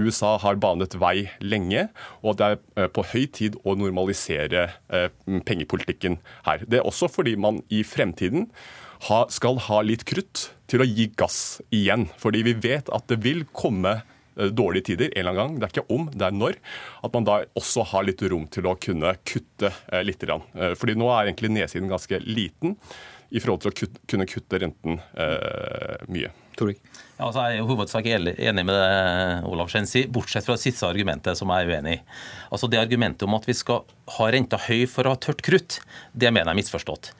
[0.00, 1.86] USA har banet vei lenge,
[2.26, 6.64] og det er på høy tid å normalisere pengepolitikken pengepolitikken her.
[6.66, 8.48] Det er også fordi man i fremtiden
[9.30, 12.08] skal ha litt krutt til å gi gass igjen.
[12.20, 14.02] Fordi vi vet at det vil komme
[14.36, 15.60] eh, dårlige tider en eller annen gang.
[15.60, 16.58] Det er ikke om, det er når.
[17.02, 20.22] At man da også har litt rom til å kunne kutte eh, litt.
[20.28, 22.76] Eh, fordi nå er egentlig nedsiden ganske liten
[23.30, 25.96] i forhold til å kunne kutte renten eh,
[26.68, 26.76] mye.
[26.76, 26.98] jeg.
[27.20, 30.88] Ja, altså jeg er i hovedsak enig med det Olav Skjenn bortsett fra det siste
[30.88, 32.02] argumentet som jeg er uenig i.
[32.50, 33.84] Altså Det argumentet om at vi skal
[34.16, 35.80] ha renta høy for å ha tørt krutt,
[36.12, 37.12] det mener jeg er misforstått.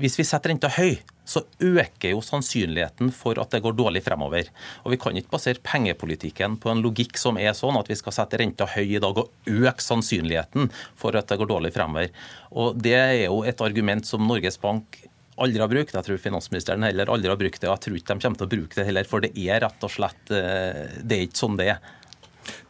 [0.00, 4.48] Hvis vi setter renta høy, så øker jo sannsynligheten for at det går dårlig fremover.
[4.82, 8.16] Og Vi kan ikke basere pengepolitikken på en logikk som er sånn at vi skal
[8.16, 12.08] sette renta høy i dag og øke sannsynligheten for at det går dårlig fremover.
[12.50, 15.04] Og Det er jo et argument som Norges Bank
[15.40, 15.94] aldri har brukt.
[15.96, 17.68] Jeg tror finansministeren heller aldri har brukt det.
[17.68, 19.86] og Jeg tror ikke de kommer til å bruke det heller, for det er rett
[19.86, 21.94] og slett eh, Det er ikke sånn det er.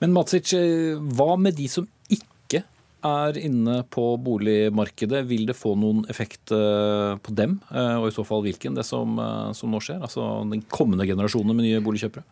[0.02, 2.62] Men Matsic, eh, hva med de som ikke
[3.08, 5.24] er inne på boligmarkedet?
[5.30, 9.18] Vil det få noen effekt eh, på dem, og i så fall hvilken, det som,
[9.58, 10.02] som nå skjer?
[10.04, 12.26] Altså den kommende generasjonen med nye boligkjøpere?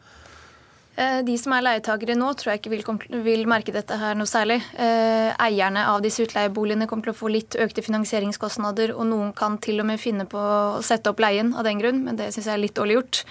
[1.00, 2.82] Eh, de som er leietakere nå, tror jeg ikke vil,
[3.24, 4.58] vil merke dette her noe særlig.
[4.76, 9.56] Eh, eierne av disse utleieboligene kommer til å få litt økte finansieringskostnader, og noen kan
[9.62, 12.50] til og med finne på å sette opp leien av den grunn, men det syns
[12.50, 13.22] jeg er litt dårlig gjort.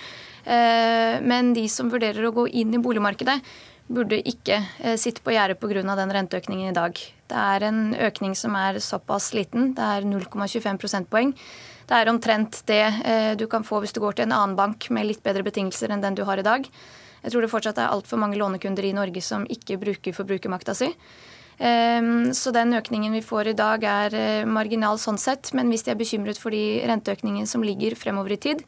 [0.50, 3.38] Eh, men de som vurderer å gå inn i boligmarkedet,
[3.90, 4.60] burde ikke
[5.02, 5.82] sitte på gjerdet pga.
[5.98, 6.94] den renteøkningen i dag.
[6.94, 11.34] Det er en økning som er såpass liten, det er 0,25 prosentpoeng.
[11.90, 12.86] Det er omtrent det
[13.40, 16.06] du kan få hvis du går til en annen bank med litt bedre betingelser enn
[16.06, 16.70] den du har i dag.
[17.24, 20.94] Jeg tror det fortsatt er altfor mange lånekunder i Norge som ikke bruker forbrukermakta si.
[21.60, 25.52] Ehm, så den økningen vi får i dag er eh, marginal sånn sett.
[25.58, 28.64] Men hvis de er bekymret for de renteøkningene som ligger fremover i tid,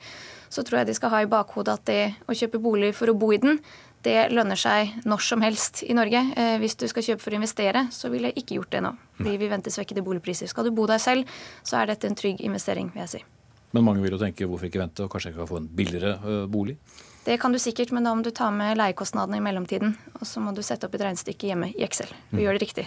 [0.52, 3.16] så tror jeg de skal ha i bakhodet at det å kjøpe bolig for å
[3.16, 3.62] bo i den,
[4.04, 6.24] det lønner seg når som helst i Norge.
[6.36, 8.96] Eh, hvis du skal kjøpe for å investere, så ville jeg ikke gjort det nå.
[9.22, 10.50] Fordi vi venter svekkede boligpriser.
[10.52, 13.24] Skal du bo deg selv, så er dette en trygg investering, vil jeg si.
[13.72, 16.44] Men mange vil jo tenke hvorfor ikke vente og kanskje ikke få en billigere uh,
[16.52, 16.76] bolig?
[17.22, 19.94] Det kan du sikkert, men da må du ta med leiekostnadene i mellomtiden.
[20.18, 22.86] Og så må du sette opp et regnestykke hjemme i Excel og gjøre det riktig.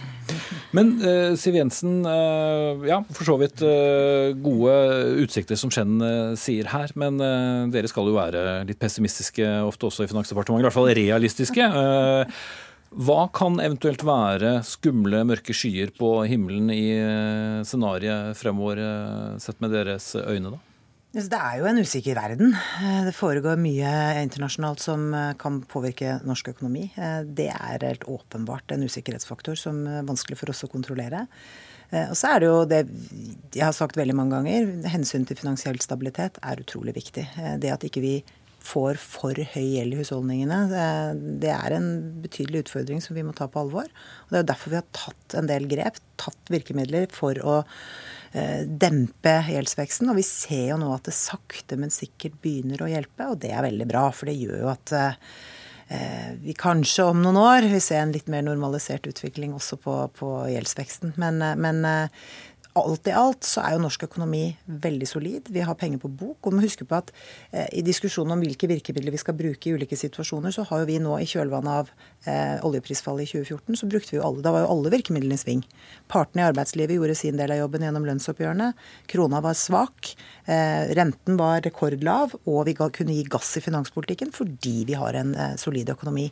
[0.74, 4.74] Men eh, Siv Jensen, eh, ja, for så vidt eh, gode
[5.22, 6.02] utsikter som Skjenn
[6.40, 6.90] sier her.
[6.98, 7.22] Men
[7.70, 11.70] dere skal jo være litt pessimistiske ofte også i Finansdepartementet, i hvert fall realistiske.
[12.94, 16.86] Hva kan eventuelt være skumle, mørke skyer på himmelen i
[17.66, 18.82] scenarioet fremover,
[19.42, 20.73] sett med deres øyne, da?
[21.14, 22.56] Det er jo en usikker verden.
[22.82, 26.88] Eh, det foregår mye internasjonalt som eh, kan påvirke norsk økonomi.
[26.98, 31.28] Eh, det er helt åpenbart en usikkerhetsfaktor som er vanskelig for oss å kontrollere.
[31.94, 32.78] Og så er det jo det
[33.54, 37.22] jeg har sagt veldig mange ganger, hensyn til finansiell stabilitet er utrolig viktig.
[37.62, 38.14] Det at ikke vi
[38.64, 40.58] får for høy gjeld i husholdningene,
[41.44, 41.86] det er en
[42.24, 43.86] betydelig utfordring som vi må ta på alvor.
[43.86, 47.60] Og Det er jo derfor vi har tatt en del grep, tatt virkemidler for å
[48.66, 50.08] dempe gjeldsveksten.
[50.10, 53.52] Og vi ser jo nå at det sakte, men sikkert begynner å hjelpe, og det
[53.54, 54.08] er veldig bra.
[54.14, 58.30] For det gjør jo at eh, vi kanskje om noen år vil se en litt
[58.32, 61.14] mer normalisert utvikling også på, på gjeldsveksten.
[61.20, 61.84] Men, eh, men
[62.78, 65.50] alt i alt så er jo norsk økonomi veldig solid.
[65.54, 66.38] Vi har penger på bok.
[66.42, 67.12] Og du må huske på at
[67.52, 70.88] eh, i diskusjonen om hvilke virkemidler vi skal bruke i ulike situasjoner, så har jo
[70.88, 71.92] vi nå i kjølvannet av
[72.26, 75.44] eh, oljeprisfallet i 2014, så brukte vi jo alle Da var jo alle virkemidlene i
[75.44, 75.64] sving.
[76.10, 78.72] Partene i arbeidslivet gjorde sin del av jobben gjennom lønnsoppgjørene.
[79.10, 80.14] Krona var svak.
[80.44, 82.34] Eh, renten var rekordlav.
[82.50, 86.30] Og vi kunne gi gass i finanspolitikken fordi vi har en eh, solid økonomi.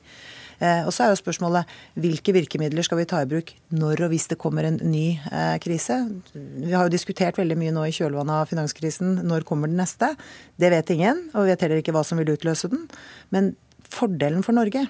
[0.62, 4.12] Eh, og så er jo spørsmålet hvilke virkemidler skal vi ta i bruk når og
[4.12, 5.98] hvis det kommer en ny eh, krise.
[6.32, 9.18] Vi har jo diskutert veldig mye nå i kjølvannet av finanskrisen.
[9.26, 10.12] Når kommer den neste?
[10.60, 12.86] Det vet ingen, og vi vet heller ikke hva som vil utløse den.
[13.34, 13.54] Men
[13.92, 14.86] fordelen for Norge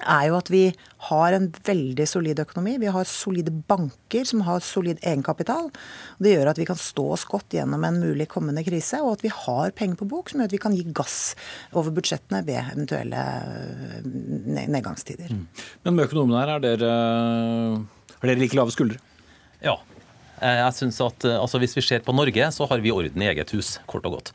[0.00, 0.62] er jo at vi
[1.08, 2.76] har en veldig solid økonomi.
[2.82, 5.70] Vi har solide banker som har solid egenkapital.
[6.20, 9.24] Det gjør at vi kan stå oss godt gjennom en mulig kommende krise, og at
[9.24, 11.18] vi har penger på bok som gjør at vi kan gi gass
[11.72, 14.00] over budsjettene ved eventuelle eh,
[14.70, 15.32] nedgangstider.
[15.32, 15.46] Mm.
[15.86, 16.94] Men med økonomene her, er dere,
[18.20, 19.00] er dere like lave skuldre?
[19.64, 19.76] Ja,
[20.40, 23.22] eh, jeg synes at eh, altså Hvis vi ser på Norge, så har vi orden
[23.24, 24.34] i eget hus, kort og godt.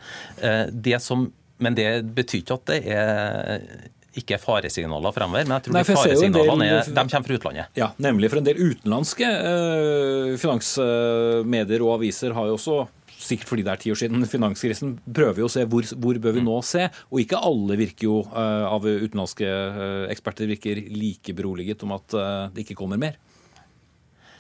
[0.72, 1.30] Det som,
[1.62, 5.48] men det betyr ikke at det er ikke faresignaler fremover.
[5.48, 7.80] Men jeg tror Nei, de faresignalene del, de kommer fra utlandet.
[7.80, 8.32] Ja, Nemlig.
[8.32, 12.78] For en del utenlandske eh, finansmedier og aviser har jo også
[13.26, 16.36] sikkert fordi det er ti år siden finanskrisen, prøver jo å se hvor, hvor bør
[16.36, 16.88] vi nå se.
[17.10, 22.20] Og ikke alle virker jo uh, av utenlandske uh, eksperter virker like beroliget om at
[22.54, 23.18] det ikke kommer mer.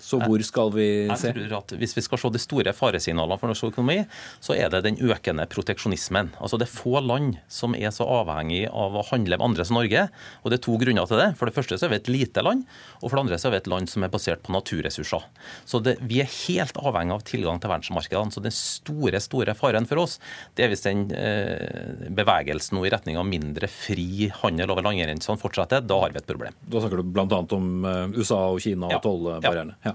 [0.05, 0.87] Så hvor skal vi
[1.17, 1.31] se?
[1.31, 4.03] Jeg tror at Hvis vi skal se de store faresignalene for norsk økonomi,
[4.43, 6.31] så er det den økende proteksjonismen.
[6.39, 9.79] Altså Det er få land som er så avhengig av å handle med andre som
[9.79, 10.07] Norge.
[10.43, 11.29] og Det er to grunner til det.
[11.39, 12.65] For det første så er vi et lite land,
[13.01, 15.25] og for det andre så er vi et land som er basert på naturressurser.
[15.65, 18.31] Så det, Vi er helt avhengig av tilgang til verdensmarkedene.
[18.31, 20.19] Så den store store faren for oss
[20.55, 25.39] det er hvis den eh, bevegelsen nå i retning av mindre fri handel over landegrensene
[25.41, 25.81] fortsetter.
[25.81, 26.53] Da har vi et problem.
[26.69, 27.41] Da snakker du bl.a.
[27.57, 29.01] om eh, USA og Kina og ja.
[29.03, 29.77] tollbarrierene.
[29.85, 29.94] Ja.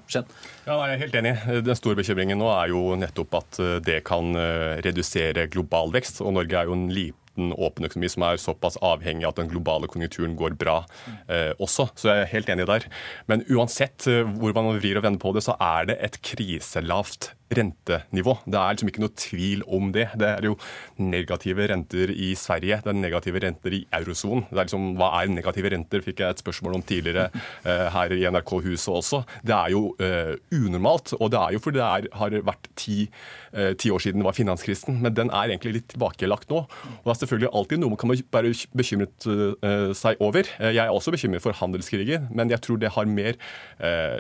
[0.67, 1.35] Ja, nei, jeg er helt enig.
[1.67, 6.23] Den store bekymringen nå er jo nettopp at eh, det kan eh, redusere global vekst.
[6.25, 9.51] Og Norge er jo en liten åpen økonomi som er såpass avhengig av at den
[9.53, 10.83] globale konjunkturen går bra
[11.29, 11.91] eh, også.
[11.97, 12.89] Så jeg er helt enig der.
[13.31, 17.33] Men uansett eh, hvor man vrir og vender på det, så er det et kriselavt
[17.51, 18.37] rentenivå.
[18.47, 20.07] Det er liksom ikke noe tvil om det.
[20.21, 20.57] Det er jo
[21.03, 24.47] negative renter i Sverige, det er negative renter i eurosonen.
[24.55, 28.93] Liksom, hva er negative renter, fikk jeg et spørsmål om tidligere uh, her i NRK-huset
[28.95, 29.23] også.
[29.47, 32.99] Det er jo uh, unormalt, og det er jo fordi det er, har vært ti,
[33.57, 36.63] uh, ti, år siden det var finanskrisen, men den er egentlig litt tilbakelagt nå.
[37.01, 39.27] Og Det er selvfølgelig alltid noe man kan være bekymret
[39.97, 40.47] seg over.
[40.61, 43.39] Jeg er også bekymret for handelskrigen, men jeg tror det har mer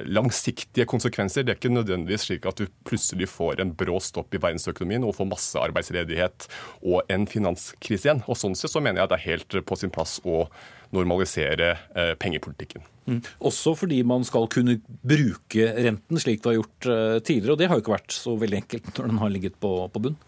[0.09, 1.45] langsiktige konsekvenser.
[1.45, 5.05] Det er ikke nødvendigvis slik at du plutselig plutselig får en brå stopp i verdensøkonomien
[5.05, 6.49] og får massearbeidsledighet
[6.83, 8.23] og en finanskrise igjen.
[8.27, 10.49] Og Sånn sett så mener jeg at det er helt på sin plass å
[10.93, 12.83] normalisere eh, pengepolitikken.
[13.07, 13.21] Mm.
[13.41, 17.53] Også fordi man skal kunne bruke renten slik det har gjort eh, tidligere.
[17.53, 20.03] Og det har jo ikke vært så veldig enkelt når den har ligget på, på
[20.03, 20.19] bunn.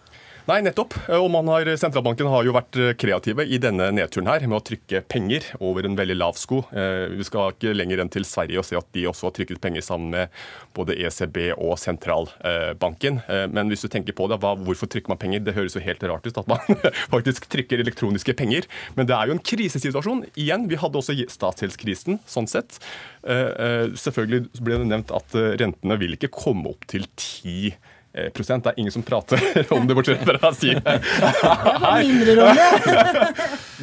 [0.43, 0.97] Nei, nettopp.
[1.15, 5.05] Og har, Sentralbanken har jo vært eh, kreative i denne nedturen her med å trykke
[5.07, 6.65] penger over en veldig lav sko.
[6.75, 9.61] Eh, vi skal ikke lenger enn til Sverige og se at de også har trykket
[9.63, 10.35] penger sammen med
[10.75, 13.23] både ECB og sentralbanken.
[13.31, 15.45] Eh, men hvis du tenker på det, hva, hvorfor trykker man penger?
[15.47, 16.83] Det høres jo helt rart ut at man
[17.15, 18.67] faktisk trykker elektroniske penger.
[18.99, 20.27] Men det er jo en krisesituasjon.
[20.35, 22.83] Igjen, vi hadde også statsgjeldskrisen sånn sett.
[23.23, 27.92] Selvfølgelig ble det nevnt at rentene vil ikke komme opp til 10 Eh,
[28.35, 28.65] prosent.
[28.65, 29.39] Det er ingen som prater
[29.77, 30.93] om det, bortsett fra å si Det.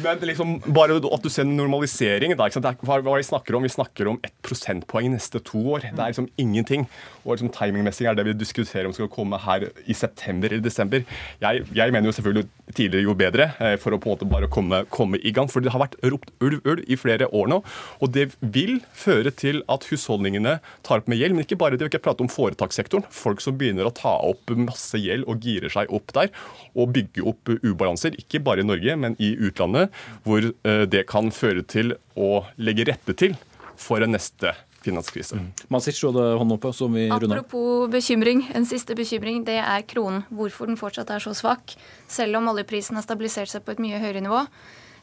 [0.00, 3.64] Men liksom, bare at du ser en normalisering da, hva, hva vi snakker om?
[3.66, 5.80] Vi snakker om ett prosentpoeng neste to år.
[5.90, 6.86] Det er liksom ingenting.
[7.24, 11.00] Og liksom, timingmessig er det vi diskuterer om skal komme her i september eller desember.
[11.42, 14.48] Jeg, jeg mener jo selvfølgelig tidligere jo bedre, eh, for å på en måte bare
[14.52, 15.48] komme, komme i gang.
[15.52, 17.60] For det har vært ropt ulv, ulv i flere år nå.
[18.00, 21.36] Og det vil føre til at husholdningene tar opp med gjeld.
[21.36, 23.06] Men ikke bare det, vi ikke prate om foretakssektoren.
[23.12, 26.32] Folk som begynner å ta opp masse gjeld og girer seg opp der.
[26.74, 29.94] Og bygge opp ubalanser, ikke bare i Norge, men i utlandet,
[30.26, 33.38] hvor eh, det kan føre til å legge rette til
[33.80, 34.54] for en neste
[34.84, 35.36] finanskrise.
[35.36, 35.48] Mm.
[35.68, 39.84] Masic, du hadde hånden oppe, så vi runder Apropos bekymring, en siste bekymring, det er
[39.88, 40.24] kronen.
[40.32, 41.76] Hvorfor den fortsatt er så svak,
[42.08, 44.44] selv om oljeprisen har stabilisert seg på et mye høyere nivå.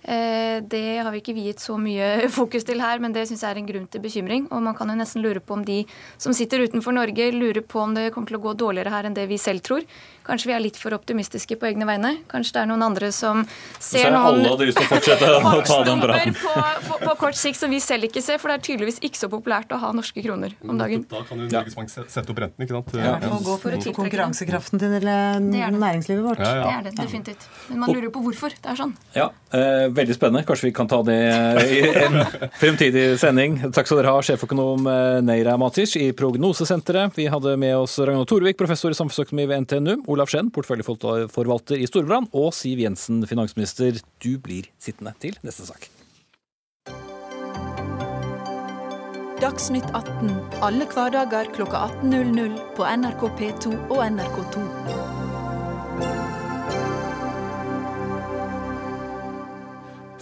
[0.08, 3.52] Eh, det har vi ikke viet så mye fokus til her, men det syns jeg
[3.52, 4.46] er en grunn til bekymring.
[4.56, 5.82] Og man kan jo nesten lure på om de
[6.16, 9.18] som sitter utenfor Norge, lurer på om det kommer til å gå dårligere her enn
[9.18, 9.84] det vi selv tror.
[10.28, 12.14] Kanskje vi er litt for optimistiske på egne vegne.
[12.32, 13.46] Kanskje det er noen andre som
[13.80, 16.36] ser noen alle hadde lyst til å fortsette å ta den praten.
[16.42, 16.54] På,
[16.88, 19.30] på, på, kort sikt som vi selv ikke ser, for det er tydeligvis ikke så
[19.32, 21.06] populært å ha norske kroner om dagen.
[21.12, 22.94] Da kan jo Norges Bank sette opp renten, ikke sant?
[22.98, 23.16] Ja.
[23.22, 23.32] Ja.
[23.48, 26.44] Gå for, for konkurransekraften til næringslivet vårt.
[26.44, 27.48] Ja, det er det definitivt.
[27.70, 28.94] Men man lurer på hvorfor det er sånn.
[29.16, 30.44] Ja, eh, Veldig spennende.
[30.48, 31.18] Kanskje vi kan ta det
[31.72, 32.20] i en
[32.62, 33.60] fremtidig sending.
[33.74, 37.16] Takk skal dere ha, sjeføkonom eh, Neira Matic i Prognosesenteret.
[37.18, 39.96] Vi hadde med oss Ragnar Torvik, professor i samfunnsøkonomi ved NTNU.
[40.18, 44.02] Olaf Skjenn, porteføljeforvalter i Storbrann, og Siv Jensen, finansminister.
[44.24, 45.92] Du blir sittende til neste sak.
[49.38, 50.32] Dagsnytt 18
[50.66, 54.66] alle hverdager klokka 18.00 på NRK P2 og NRK2.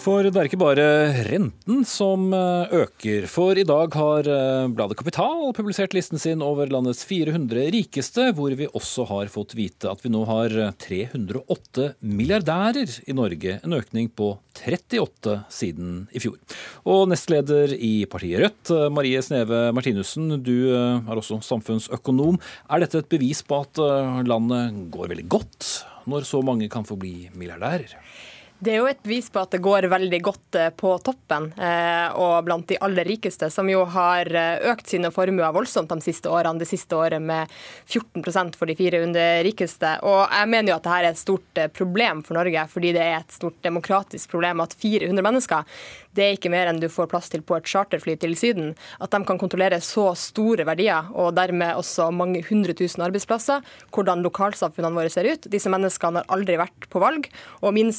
[0.05, 0.83] For det er ikke bare
[1.25, 3.23] renten som eh, øker.
[3.25, 8.53] For i dag har eh, bladet Kapital publisert listen sin over landets 400 rikeste, hvor
[8.53, 13.55] vi også har fått vite at vi nå har 308 milliardærer i Norge.
[13.65, 16.37] En økning på 38 siden i fjor.
[16.85, 22.37] Og nestleder i partiet Rødt, Marie Sneve Martinussen, du eh, er også samfunnsøkonom.
[22.69, 23.81] Er dette et bevis på at
[24.29, 25.73] landet går veldig godt,
[26.05, 27.97] når så mange kan få bli milliardærer?
[28.59, 32.07] Det er jo et bevis på at det går veldig godt eh, på toppen eh,
[32.15, 36.31] og blant de aller rikeste, som jo har eh, økt sine formuer voldsomt de siste
[36.31, 36.61] årene.
[36.61, 37.51] Det siste året med
[37.83, 39.97] 14% for de 400 rikeste.
[40.07, 43.19] Og jeg mener jo at dette er et stort problem for Norge, fordi det er
[43.19, 45.77] et stort demokratisk problem at 400 mennesker
[46.15, 48.71] det er ikke mer enn du får plass til på et charterfly til Syden.
[49.03, 53.65] At de kan kontrollere så store verdier, og dermed også mange hundre tusen arbeidsplasser,
[53.95, 55.49] hvordan lokalsamfunnene våre ser ut.
[55.51, 57.27] Disse menneskene har aldri vært på valg,
[57.61, 57.91] og min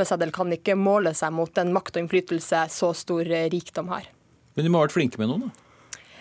[0.00, 4.08] stemmeseddel kan ikke måle seg mot den makt og innflytelse så stor rikdom har.
[4.56, 5.66] Men de må ha vært flinke med noen, da?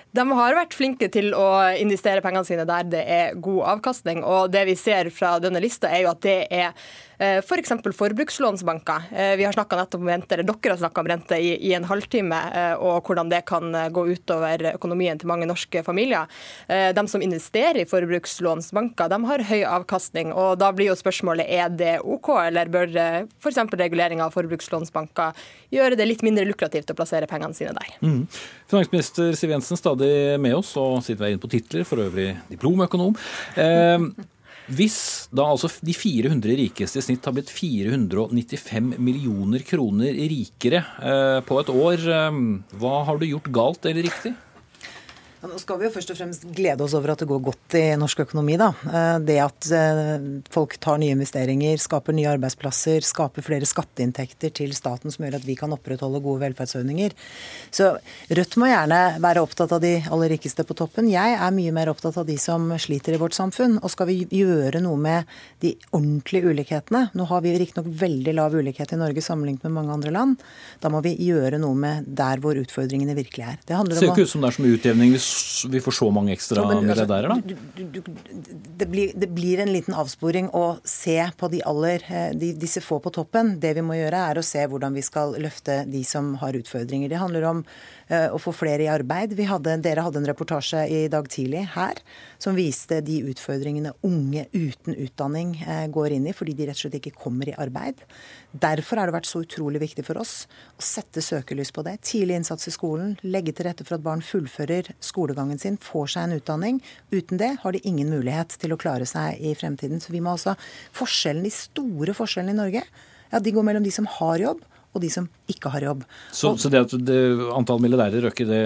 [0.10, 4.24] De har vært flinke til å investere pengene sine der det er god avkastning.
[4.26, 7.74] Og det vi ser fra denne lista, er jo at det er Eh, F.eks.
[7.84, 9.10] For forbrukslånsbanker.
[9.12, 11.88] Eh, vi har nettopp om rente, eller Dere har snakka om rente i, i, en
[11.90, 16.30] halvtime, eh, og hvordan det kan gå utover økonomien til mange norske familier.
[16.68, 20.32] De som investerer i forbrukslånsbanker, de har høy avkastning.
[20.34, 22.96] og Da blir jo spørsmålet er det OK, eller bør
[23.40, 23.62] f.eks.
[23.74, 25.38] regulering av forbrukslånsbanker
[25.74, 27.94] gjøre det litt mindre lukrativt å plassere pengene sine der.
[28.02, 28.26] Mm.
[28.70, 32.32] Finansminister Siv Jensen stadig med oss, og siden vi er inne på titler, for øvrig
[32.52, 33.16] diplomøkonom.
[33.60, 33.98] Eh,
[34.70, 35.00] hvis
[35.34, 41.58] da altså de 400 rikeste i snitt har blitt 495 millioner kroner rikere eh, på
[41.62, 42.40] et år, eh,
[42.82, 44.36] hva har du gjort galt eller riktig?
[45.40, 47.84] Nå skal vi jo først og fremst glede oss over at det går godt i
[47.96, 48.58] norsk økonomi.
[48.60, 48.74] da.
[48.84, 54.74] Eh, det at eh, folk tar nye investeringer, skaper nye arbeidsplasser, skaper flere skatteinntekter til
[54.76, 57.16] staten som gjør at vi kan opprettholde gode velferdsordninger.
[57.72, 57.94] Så
[58.30, 61.08] Rødt må gjerne være opptatt av de aller rikeste på toppen.
[61.08, 63.80] Jeg er mye mer opptatt av de som sliter i vårt samfunn.
[63.80, 65.32] Og skal vi gjøre noe med
[65.64, 69.96] de ordentlige ulikhetene Nå har vi riktignok veldig lav ulikhet i Norge sammenlignet med mange
[69.96, 70.44] andre land.
[70.84, 73.58] Da må vi gjøre noe med der hvor utfordringene virkelig er.
[73.64, 75.29] Det handler om Ser ikke ut som det er mye utjevning hvis
[75.70, 77.86] vi får så mange ekstra ja, milliardærer, altså, da?
[78.80, 82.84] Det blir, det blir, en liten avsporing å se på de aller, eh, de, disse
[82.84, 83.58] få på toppen.
[83.62, 87.12] Det vi må gjøre, er å se hvordan vi skal løfte de som har utfordringer.
[87.12, 87.64] Det handler om
[88.10, 89.36] å få flere i arbeid.
[89.50, 92.00] Hadde, dere hadde en reportasje i dag tidlig her
[92.42, 96.86] som viste de utfordringene unge uten utdanning uh, går inn i, fordi de rett og
[96.86, 98.02] slett ikke kommer i arbeid.
[98.52, 100.48] Derfor har det vært så utrolig viktig for oss
[100.80, 102.00] å sette søkelys på det.
[102.10, 106.26] Tidlig innsats i skolen, legge til rette for at barn fullfører skolegangen sin, får seg
[106.26, 106.82] en utdanning.
[107.14, 110.02] Uten det har de ingen mulighet til å klare seg i fremtiden.
[110.02, 110.58] Så vi må altså
[110.98, 112.84] forskjellen, De store forskjellene i Norge
[113.30, 116.04] ja, de går mellom de som har jobb, og de som ikke har jobb.
[116.32, 117.20] Så, og, så det at det,
[117.56, 118.64] antall milliardærer øker, det,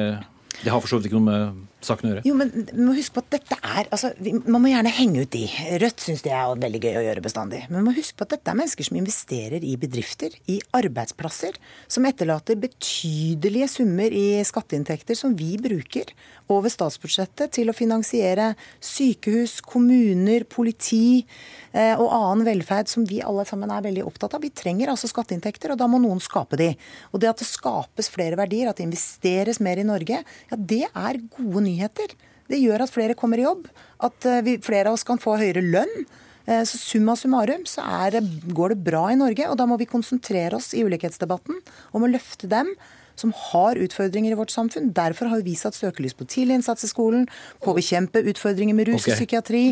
[0.61, 2.23] det har for så vidt ikke noe med saken å gjøre?
[2.27, 5.23] Jo, men vi må huske på at dette er, altså, vi, Man må gjerne henge
[5.25, 5.43] ut de.
[5.83, 7.63] Rødt syns det er veldig gøy å gjøre bestandig.
[7.69, 11.57] Men man må huske på at dette er mennesker som investerer i bedrifter, i arbeidsplasser,
[11.91, 16.13] som etterlater betydelige summer i skatteinntekter som vi bruker
[16.51, 18.51] over statsbudsjettet til å finansiere
[18.83, 21.23] sykehus, kommuner, politi
[21.71, 24.43] eh, og annen velferd som vi alle sammen er veldig opptatt av.
[24.43, 26.71] Vi trenger altså skatteinntekter, og da må noen skape de.
[27.11, 30.85] Og det at det skapes flere verdier, at det investeres mer i Norge, ja det
[30.89, 31.72] er gode nyheter.
[32.51, 33.67] Det gjør at flere kommer i jobb,
[34.03, 36.05] at eh, vi, flere av oss kan få høyere lønn.
[36.45, 38.19] Eh, så summa summarum så er,
[38.51, 41.61] går det bra i Norge, og da må vi konsentrere oss i ulikhetsdebatten
[41.95, 42.73] om å løfte dem
[43.19, 44.91] som har utfordringer i vårt samfunn.
[44.95, 47.27] Derfor har vi satt søkelys på tidlig innsats i skolen,
[47.63, 49.13] på å bekjempe utfordringer med rus okay.
[49.13, 49.63] og psykiatri,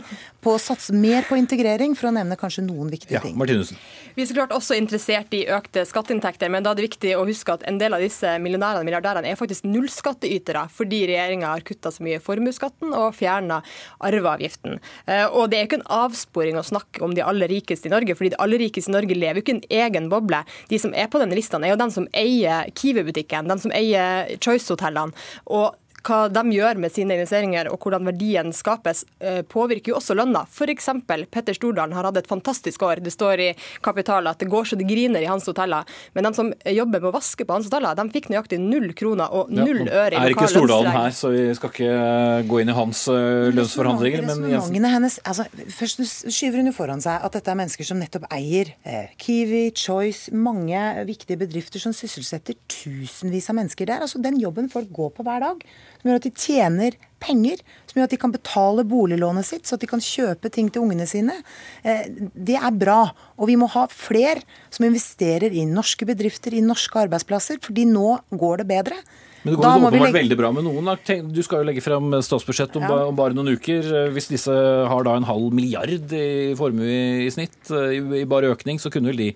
[0.42, 3.38] på å satse mer på integrering, for å nevne kanskje noen viktige ja, ting.
[3.40, 3.80] Martinussen.
[4.16, 7.26] Vi er så klart også interessert i økte skatteinntekter, men da er det viktig å
[7.28, 11.66] huske at en del av disse millionærene og milliardærene er faktisk nullskattytere, fordi regjeringa har
[11.68, 13.62] kutta så mye i formuesskatten og fjerna
[14.04, 14.80] arveavgiften.
[15.08, 18.18] Eh, og det er ikke en avsporing å snakke om de aller rikeste i Norge,
[18.18, 20.44] fordi de aller rikeste i Norge lever jo ikke i en egen boble.
[20.70, 23.72] De som er på denne listene, er jo den som eier Kiwi-butikk butikken, de som
[23.72, 25.14] eier Choice-hotellene.
[25.46, 25.76] Og
[26.08, 30.44] hva de gjør med sine investeringer og hvordan verdien skapes, eh, påvirker jo også lønna.
[30.50, 30.90] F.eks.
[31.32, 33.04] Petter Stordalen har hatt et fantastisk år.
[33.04, 33.50] Det står i
[33.86, 35.86] Kapital at det går så det griner i hans hoteller.
[36.14, 39.30] Men de som jobber med å vaske på hans hoteller, de fikk nøyaktig null kroner
[39.30, 40.32] og null ja, øre i lokal lønnsregning.
[40.32, 44.28] Er ikke Stordalen her, så vi skal ikke gå inn i hans eh, lønnsforhandlinger.
[44.72, 45.46] Men hennes, altså,
[45.78, 49.68] først skyver hun jo foran seg at dette er mennesker som nettopp eier eh, Kiwi,
[49.78, 54.06] Choice, mange viktige bedrifter som sysselsetter tusenvis av mennesker der.
[54.06, 55.66] Altså, den jobben folk går på hver dag
[56.02, 59.78] som gjør at de tjener penger, som gjør at de kan betale boliglånet sitt, så
[59.78, 61.38] at de kan kjøpe ting til ungene sine.
[61.86, 63.04] Eh, det er bra.
[63.38, 64.42] Og vi må ha fler
[64.74, 69.04] som investerer i norske bedrifter, i norske arbeidsplasser, fordi nå går det bedre.
[69.42, 70.18] Men det går jo åpenbart legge...
[70.20, 70.90] veldig bra med noen.
[71.34, 72.98] Du skal jo legge frem statsbudsjett om, ja.
[73.10, 73.88] om, bare noen uker.
[74.14, 78.78] Hvis disse har da en halv milliard i formue i, snitt, i, i bare økning,
[78.82, 79.32] så kunne vel de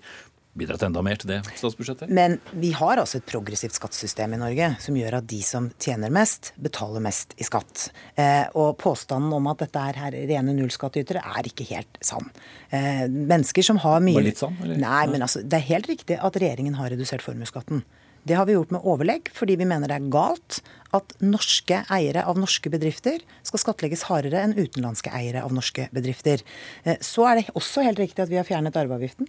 [0.58, 2.12] bidratt enda mer til det statsbudsjettet?
[2.12, 6.12] Men vi har altså et progressivt skattesystem i Norge som gjør at de som tjener
[6.14, 7.88] mest, betaler mest i skatt.
[8.20, 12.30] Eh, og påstanden om at dette er her rene nullskattytere, er ikke helt sann.
[12.70, 14.58] Eh, mennesker som har mye Bare litt sann?
[14.62, 14.80] Eller?
[14.82, 17.84] Nei, men altså, det er helt riktig at regjeringen har redusert formuesskatten.
[18.26, 20.58] Det har vi gjort med overlegg, fordi vi mener det er galt
[20.96, 26.42] at norske eiere av norske bedrifter skal skattlegges hardere enn utenlandske eiere av norske bedrifter.
[26.82, 29.28] Eh, så er det også helt riktig at vi har fjernet arveavgiften.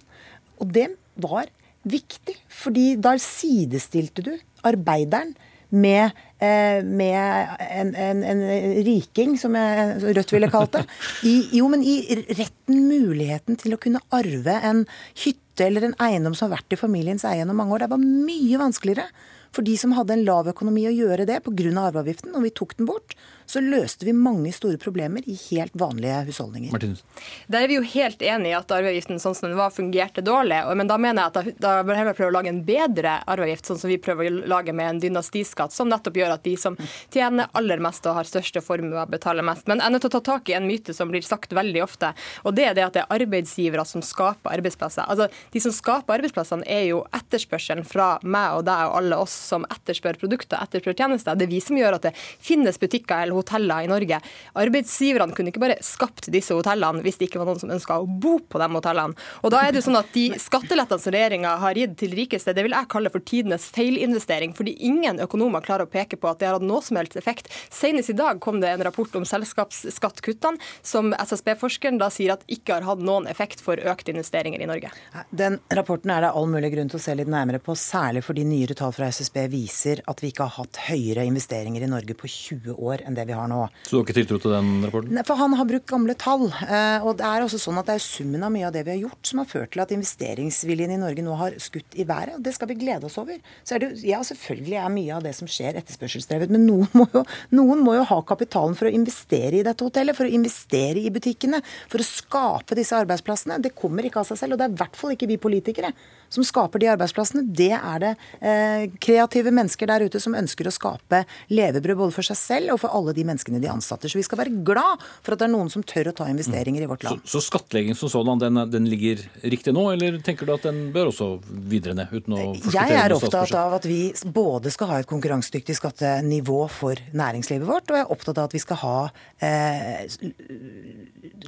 [0.61, 0.89] Og det
[1.21, 1.49] var
[1.87, 4.33] viktig, fordi da sidestilte du
[4.67, 5.35] arbeideren
[5.69, 8.43] med, eh, med en, en, en,
[8.87, 10.83] riking, som jeg, Rødt ville kalt det.
[11.27, 11.99] I, jo, men i
[12.37, 14.85] retten, muligheten til å kunne arve en
[15.23, 17.85] hytte eller en eiendom som har vært i familiens eie gjennom mange år.
[17.85, 19.09] Det var mye vanskeligere
[19.55, 21.71] for de som hadde en lav økonomi å gjøre det pga.
[21.87, 22.35] arveavgiften.
[22.35, 23.15] Og vi tok den bort,
[23.47, 26.71] så løste vi mange store problemer i helt vanlige husholdninger.
[26.71, 27.03] Martinus.
[27.47, 30.59] Der er vi jo helt enig i at arveavgiften sånn som den var, fungerte dårlig.
[30.75, 33.79] Men da mener jeg at da, bør heller prøve å lage en bedre arveavgift, sånn
[33.79, 36.75] som vi prøver å lage med en dynastiskatt, som nettopp gjør at de som
[37.13, 39.63] tjener aller mest og har største formuer, betaler mest.
[39.71, 41.85] Men jeg er nødt til å ta tak i en myte som blir sagt veldig
[41.85, 42.11] ofte,
[42.43, 45.07] og det er det at det er arbeidsgivere som skaper arbeidsplasser.
[45.07, 49.33] Altså, De som skaper arbeidsplassene, er jo etterspørselen fra meg og deg og alle oss
[49.47, 51.37] som etterspør produkter, etterspør tjenester.
[51.37, 54.19] Det er vi som gjør at det finnes butikker eller hoteller i Norge.
[54.57, 58.07] Arbeidsgiverne kunne ikke bare skapt disse hotellene hvis det ikke var noen som ønska å
[58.07, 59.17] bo på de hotellene.
[59.43, 62.53] Og da er det jo sånn at De skattelettene som regjeringa har gitt til rikeste,
[62.55, 64.55] det vil jeg kalle for tidenes feilinvestering.
[64.57, 67.51] Fordi ingen økonomer klarer å peke på at det har hatt noe som helst effekt.
[67.73, 72.79] Senest i dag kom det en rapport om selskapsskattkuttene som SSB-forskeren da sier at ikke
[72.79, 74.91] har hatt noen effekt for økte investeringer i Norge.
[75.29, 78.47] Den rapporten er det all mulig grunn til å se litt nærmere på, særlig fordi
[78.47, 82.29] nyere tall fra SSB viser at vi ikke har hatt høyere investeringer i Norge på
[82.31, 83.59] 20 år enn det vi har nå.
[83.83, 85.13] Så du har ikke tiltro til den rapporten?
[85.15, 86.47] Nei, for han har brukt gamle tall.
[86.65, 88.95] Eh, og det er også sånn at det er summen av mye av det vi
[88.95, 92.37] har gjort som har ført til at investeringsviljen i Norge nå har skutt i været.
[92.37, 93.39] Og det skal vi glede oss over.
[93.67, 97.07] Så er det, ja, selvfølgelig er mye av det som skjer etterspørselsdrevet, men noen må,
[97.13, 97.23] jo,
[97.57, 101.13] noen må jo ha kapitalen for å investere i dette hotellet, for å investere i
[101.13, 101.61] butikkene,
[101.91, 103.59] for å skape disse arbeidsplassene.
[103.63, 105.93] Det kommer ikke av seg selv, og det er i hvert fall ikke vi politikere
[106.29, 107.45] som skaper de arbeidsplassene.
[107.47, 111.23] Det er det eh, kreative mennesker der ute som ønsker å skape
[111.53, 114.09] levebrød både for seg selv og for alle de menneskene de ansatte.
[114.09, 116.83] Så vi skal være glad for at det er noen som tør å ta investeringer
[116.83, 117.23] i vårt land.
[117.25, 120.87] Så, så skattlegging som sådan, den, den, ligger riktig nå, eller tenker du at den
[120.95, 122.07] bør også videre ned?
[122.07, 123.99] uten å forskuttere Jeg er opptatt av at vi
[124.33, 128.55] både skal ha et konkurransedyktig skattenivå for næringslivet vårt, og jeg er opptatt av at
[128.55, 128.97] vi skal ha
[129.43, 130.05] eh,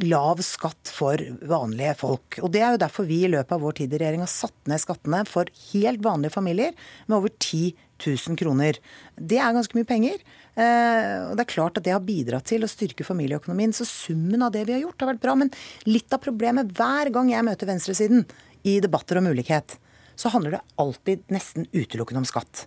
[0.06, 2.40] lav skatt for vanlige folk.
[2.44, 4.69] Og Det er jo derfor vi i løpet av vår tid i regjering har satt
[4.70, 6.76] ned skattene for helt vanlige familier
[7.08, 7.74] med over 10
[8.06, 8.80] 000 kroner.
[9.16, 10.22] Det er ganske mye penger.
[10.56, 13.76] Eh, og Det er klart at det har bidratt til å styrke familieøkonomien.
[13.76, 15.36] Så summen av det vi har gjort, har vært bra.
[15.40, 15.52] Men
[15.90, 18.26] litt av problemet hver gang jeg møter venstresiden
[18.68, 19.78] i debatter om ulikhet,
[20.20, 22.66] så handler det alltid nesten utelukkende om skatt.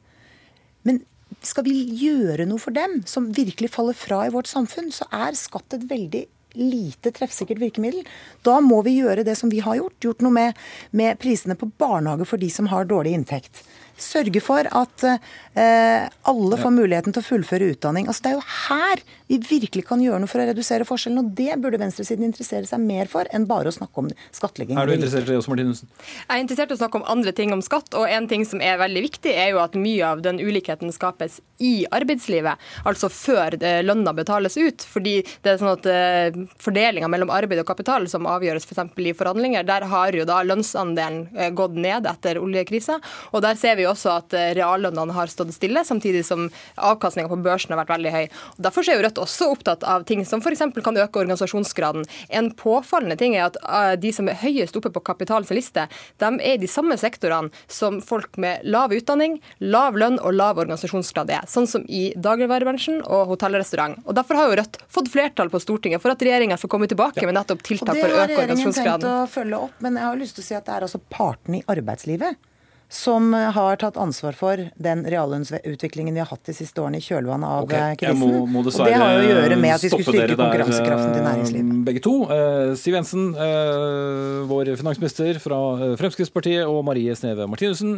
[0.89, 1.03] Men
[1.45, 5.39] skal vi gjøre noe for dem som virkelig faller fra i vårt samfunn, så er
[5.39, 6.27] skatt et veldig
[6.59, 8.07] lite treffsikkert virkemiddel.
[8.47, 9.99] Da må vi gjøre det som vi har gjort.
[10.05, 10.59] Gjort noe med,
[10.91, 13.65] med prisene på barnehage for de som har dårlig inntekt.
[14.03, 18.09] Sørge for at eh, alle får muligheten til å fullføre utdanning.
[18.09, 19.03] Altså, det er jo her
[19.33, 21.25] vi virkelig kan gjøre noe for å redusere forskjellene.
[21.25, 24.79] Og det burde venstresiden interessere seg mer for enn bare å snakke om skattlegging.
[24.79, 25.91] Er du interessert i det også, Martinussen?
[26.03, 27.89] Jeg er interessert i å snakke om andre ting om skatt.
[27.99, 31.41] Og en ting som er veldig viktig, er jo at mye av den ulikheten skapes
[31.63, 32.61] i arbeidslivet.
[32.89, 33.57] Altså før
[33.87, 34.87] lønna betales ut.
[34.93, 38.83] Fordi det er sånn at eh, fordelinga mellom arbeid og kapital som avgjøres f.eks.
[38.93, 42.99] For i forhandlinger, der har jo da lønnsandelen eh, gått ned etter oljekrisa.
[43.33, 47.41] Og der ser vi også at eh, reallønnene har stått stille, samtidig som avkastninga på
[47.45, 48.25] børsen har vært veldig høy.
[48.57, 50.65] Og Derfor er jo Rødt også opptatt av ting som f.eks.
[50.85, 52.07] kan øke organisasjonsgraden.
[52.29, 55.87] En påfallende ting er at eh, de som er høyest oppe på kapitalens liste,
[56.23, 60.61] de er i de samme sektorene som folk med lav utdanning, lav lønn og lav
[60.63, 61.49] organisasjonsgrad er.
[61.51, 63.99] Sånn som i dagligvarebransjen og hotell og restaurant.
[64.07, 67.25] Og Derfor har jo Rødt fått flertall på Stortinget for at regjeringa skal komme tilbake
[67.25, 68.53] med nettopp tiltak for å øke organisasjonsgraden.
[68.53, 70.69] Det har regjeringen tenkt å følge opp, men jeg har lyst til å si at
[70.69, 72.52] det er altså partene i arbeidslivet
[72.93, 77.49] som har tatt ansvar for den reallønnsutviklingen vi har hatt de siste årene i kjølvannet
[77.49, 78.21] av okay, krisen.
[78.21, 81.25] Må, må og det har jo å gjøre med at vi skulle styrke konkurransekraften til
[81.25, 81.73] næringslivet.
[81.73, 82.15] Eh, begge to.
[82.37, 85.61] Eh, Siv Jensen, eh, vår finansminister fra
[86.01, 87.97] Fremskrittspartiet, og Marie Sneve Martinussen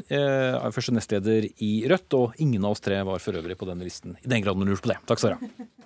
[0.75, 2.15] første nestleder i Rødt.
[2.15, 4.71] Og ingen av oss tre var for øvrig på denne listen, i den grad man
[4.71, 5.01] lurer på det.
[5.11, 5.83] Takk, Sara.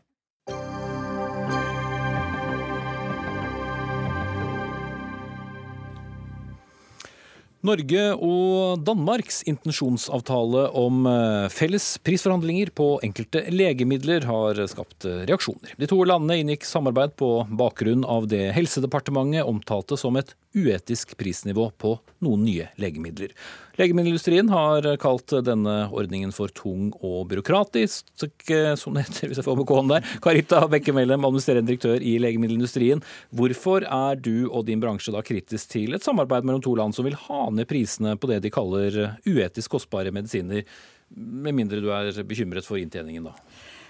[7.66, 15.74] Norge og Danmarks intensjonsavtale om eh, felles prisforhandlinger på enkelte legemidler har skapt reaksjoner.
[15.80, 21.70] De to landene inngikk samarbeid på bakgrunn av det Helsedepartementet omtalte som et uetisk prisnivå
[21.82, 23.34] på noen nye legemidler.
[23.78, 29.58] Legemiddelindustrien har kalt denne ordningen for tung og byråkratisk, som det heter hvis jeg får
[29.60, 30.08] med k der.
[30.24, 33.04] Karita Bekkemellem, administrerende direktør i legemiddelindustrien.
[33.30, 37.06] Hvorfor er du og din bransje da kritisk til et samarbeid mellom to land som
[37.06, 40.66] vil ha ned prisene på det de kaller uetisk kostbare medisiner,
[41.14, 43.38] med mindre du er bekymret for inntjeningen da?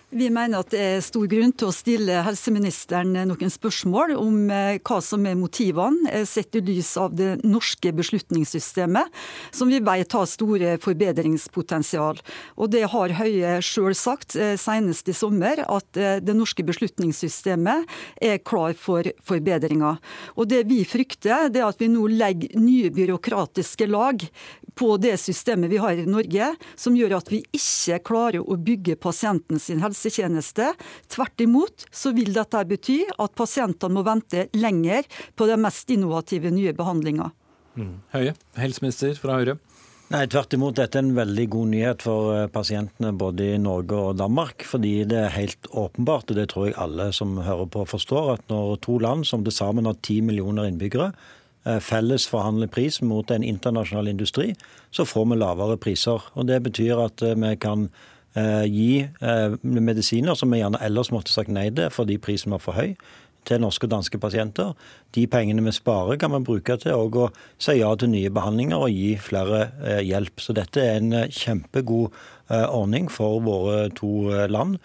[0.09, 4.79] Vi mener at det er stor grunn til å stille helseministeren noen spørsmål om eh,
[4.81, 9.13] hva som er motivene, eh, sett i lys av det norske beslutningssystemet,
[9.53, 12.23] som vi vet har store forbedringspotensial.
[12.57, 17.85] Og Det har Høie sjøl sagt, eh, senest i sommer, at det norske beslutningssystemet
[18.25, 20.01] er klar for forbedringer.
[20.41, 24.25] Og Det vi frykter, det er at vi nå legger nye byråkratiske lag
[24.79, 28.99] på det systemet vi har i Norge, som gjør at vi ikke klarer å bygge
[29.03, 30.71] pasienten sin helsetjeneste.
[31.11, 36.53] Tvert imot så vil dette bety at pasientene må vente lenger på den mest innovative
[36.55, 37.33] nye behandlinga.
[37.79, 37.97] Mm.
[38.15, 39.59] Høie, helseminister fra Høyre.
[40.09, 40.79] Nei, Tvert imot.
[40.79, 44.65] Dette er en veldig god nyhet for eh, pasientene både i Norge og Danmark.
[44.65, 48.47] Fordi det er helt åpenbart, og det tror jeg alle som hører på forstår, at
[48.49, 51.11] når to land som til sammen har ti millioner innbyggere,
[51.81, 54.53] felles forhandlet pris mot en internasjonal industri,
[54.91, 56.25] så får vi lavere priser.
[56.35, 57.89] Og Det betyr at eh, vi kan
[58.35, 59.09] eh, gi
[59.63, 62.95] medisiner som vi gjerne ellers måtte sagt nei til fordi prisen var for høy,
[63.49, 64.75] til norske og danske pasienter.
[65.17, 68.93] De pengene vi sparer, kan man bruke til å si ja til nye behandlinger og
[68.93, 69.71] gi flere
[70.05, 70.43] hjelp.
[70.43, 72.13] Så dette er en kjempegod
[72.51, 74.77] ordning for våre to land.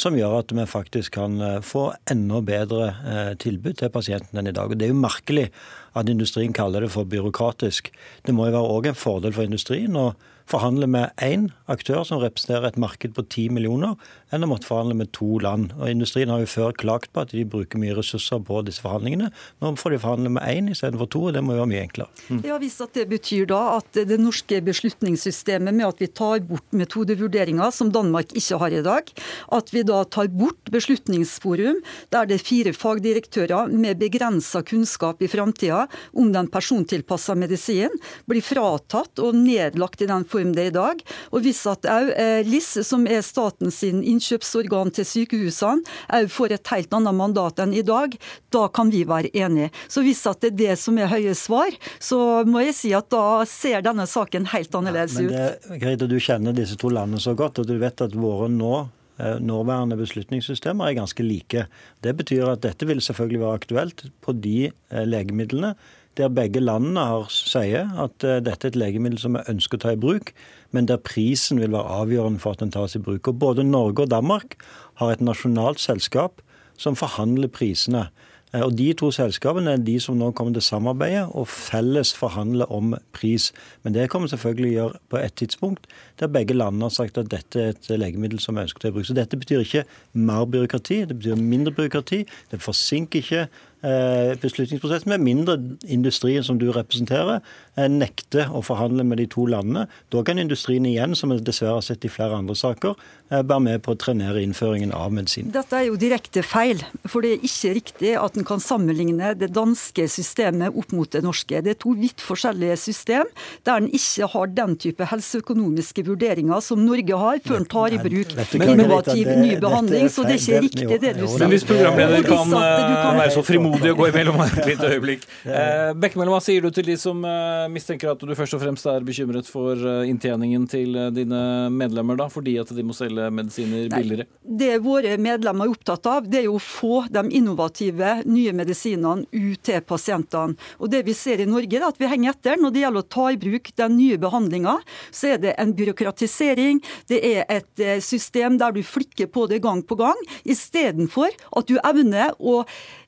[0.00, 4.72] Som gjør at vi faktisk kan få enda bedre tilbud til pasientene enn i dag.
[4.72, 5.50] Og Det er jo merkelig
[5.98, 7.90] at industrien kaller det for byråkratisk.
[8.26, 10.12] Det må jo være òg en fordel for industrien å
[10.48, 13.96] forhandle med én aktør som representerer et marked på ti millioner,
[14.32, 15.72] enn å måtte forhandle med to land.
[15.78, 19.30] Og Industrien har jo før klagt på at de bruker mye ressurser på disse forhandlingene.
[19.62, 22.24] Nå får de forhandle med én istedenfor to, og det må jo være mye enklere.
[22.28, 22.42] Mm.
[22.48, 26.76] Ja, Hvis at det betyr da at det norske beslutningssystemet med at vi tar bort
[26.76, 29.12] metodevurderinger, som Danmark ikke har i dag,
[29.54, 31.80] at vi da tar bort Beslutningsforum,
[32.12, 37.94] der det er fire fagdirektører med begrensa kunnskap i framtida om den persontilpassa medisinen
[38.28, 41.02] blir fratatt og nedlagt i den form det i dag.
[41.32, 45.84] Og hvis at òg eh, LIS, som er statens innkjøpsorgan til sykehusene,
[46.14, 48.14] òg får et helt annet mandat enn i dag,
[48.54, 49.72] da kan vi være enige.
[49.88, 53.10] Så hvis at det er det som er Høyes svar, så må jeg si at
[53.12, 55.74] da ser denne saken helt annerledes ja, men det, ut.
[55.82, 58.74] Grete, du kjenner disse to landene så godt, og du vet at våre nå
[59.18, 61.66] eh, nåværende beslutningssystemer er ganske like.
[62.04, 64.58] Det betyr at dette vil selvfølgelig være aktuelt på de
[64.88, 65.74] legemidlene
[66.18, 69.94] der begge landene har, sier at dette er et legemiddel som vi ønsker å ta
[69.94, 70.34] i bruk,
[70.74, 73.30] men der prisen vil være avgjørende for at den tas i bruk.
[73.30, 74.58] Og Både Norge og Danmark
[75.00, 76.42] har et nasjonalt selskap
[76.78, 78.08] som forhandler prisene.
[78.52, 82.14] Eh, og De to selskapene er de som nå kommer til å samarbeide og felles
[82.16, 83.50] forhandle om pris.
[83.82, 85.88] Men det kommer selvfølgelig å gjøre på et tidspunkt
[86.20, 89.08] der begge landene har sagt at dette er et legemiddel som vi ønsker til bruke.
[89.08, 92.24] Så dette betyr ikke mer byråkrati, det betyr mindre byråkrati.
[92.50, 93.48] Det forsinker ikke
[93.82, 95.54] Eh, beslutningsprosess, med mindre
[95.86, 97.40] industrien som du representerer,
[97.76, 99.86] eh, nekter å forhandle med de to landene.
[100.10, 102.96] Da kan industrien igjen, som vi dessverre har sett i flere andre saker,
[103.30, 105.52] eh, være med på å trenere innføringen av medisin.
[105.52, 106.82] Dette er jo direkte feil.
[107.06, 111.22] For det er ikke riktig at en kan sammenligne det danske systemet opp mot det
[111.22, 111.62] norske.
[111.62, 113.26] Det er to vidt forskjellige system,
[113.62, 118.00] der en ikke har den type helseøkonomiske vurderinger som Norge har, før en tar i
[118.02, 120.08] bruk innovativ ny behandling.
[120.12, 121.44] Så det er ikke riktig det du sier.
[121.44, 125.26] Men hvis programleder kan være så frimodig å gå imellom et lite øyeblikk.
[125.44, 128.88] Eh, Bekkemellom, hva sier du til de som eh, mistenker at du først og fremst
[128.90, 131.42] er bekymret for eh, inntjeningen til eh, dine
[131.74, 134.28] medlemmer, da, fordi at de må selge medisiner billigere?
[134.42, 139.26] Det våre medlemmer er opptatt av, det er jo å få de innovative, nye medisinene
[139.32, 140.58] ut til pasientene.
[140.78, 143.10] Og det vi ser i Norge, er at vi henger etter når det gjelder å
[143.16, 144.78] ta i bruk den nye behandlinga.
[145.14, 149.62] Så er det en byråkratisering, det er et eh, system der du flikker på det
[149.62, 152.62] gang på gang, istedenfor at du evner å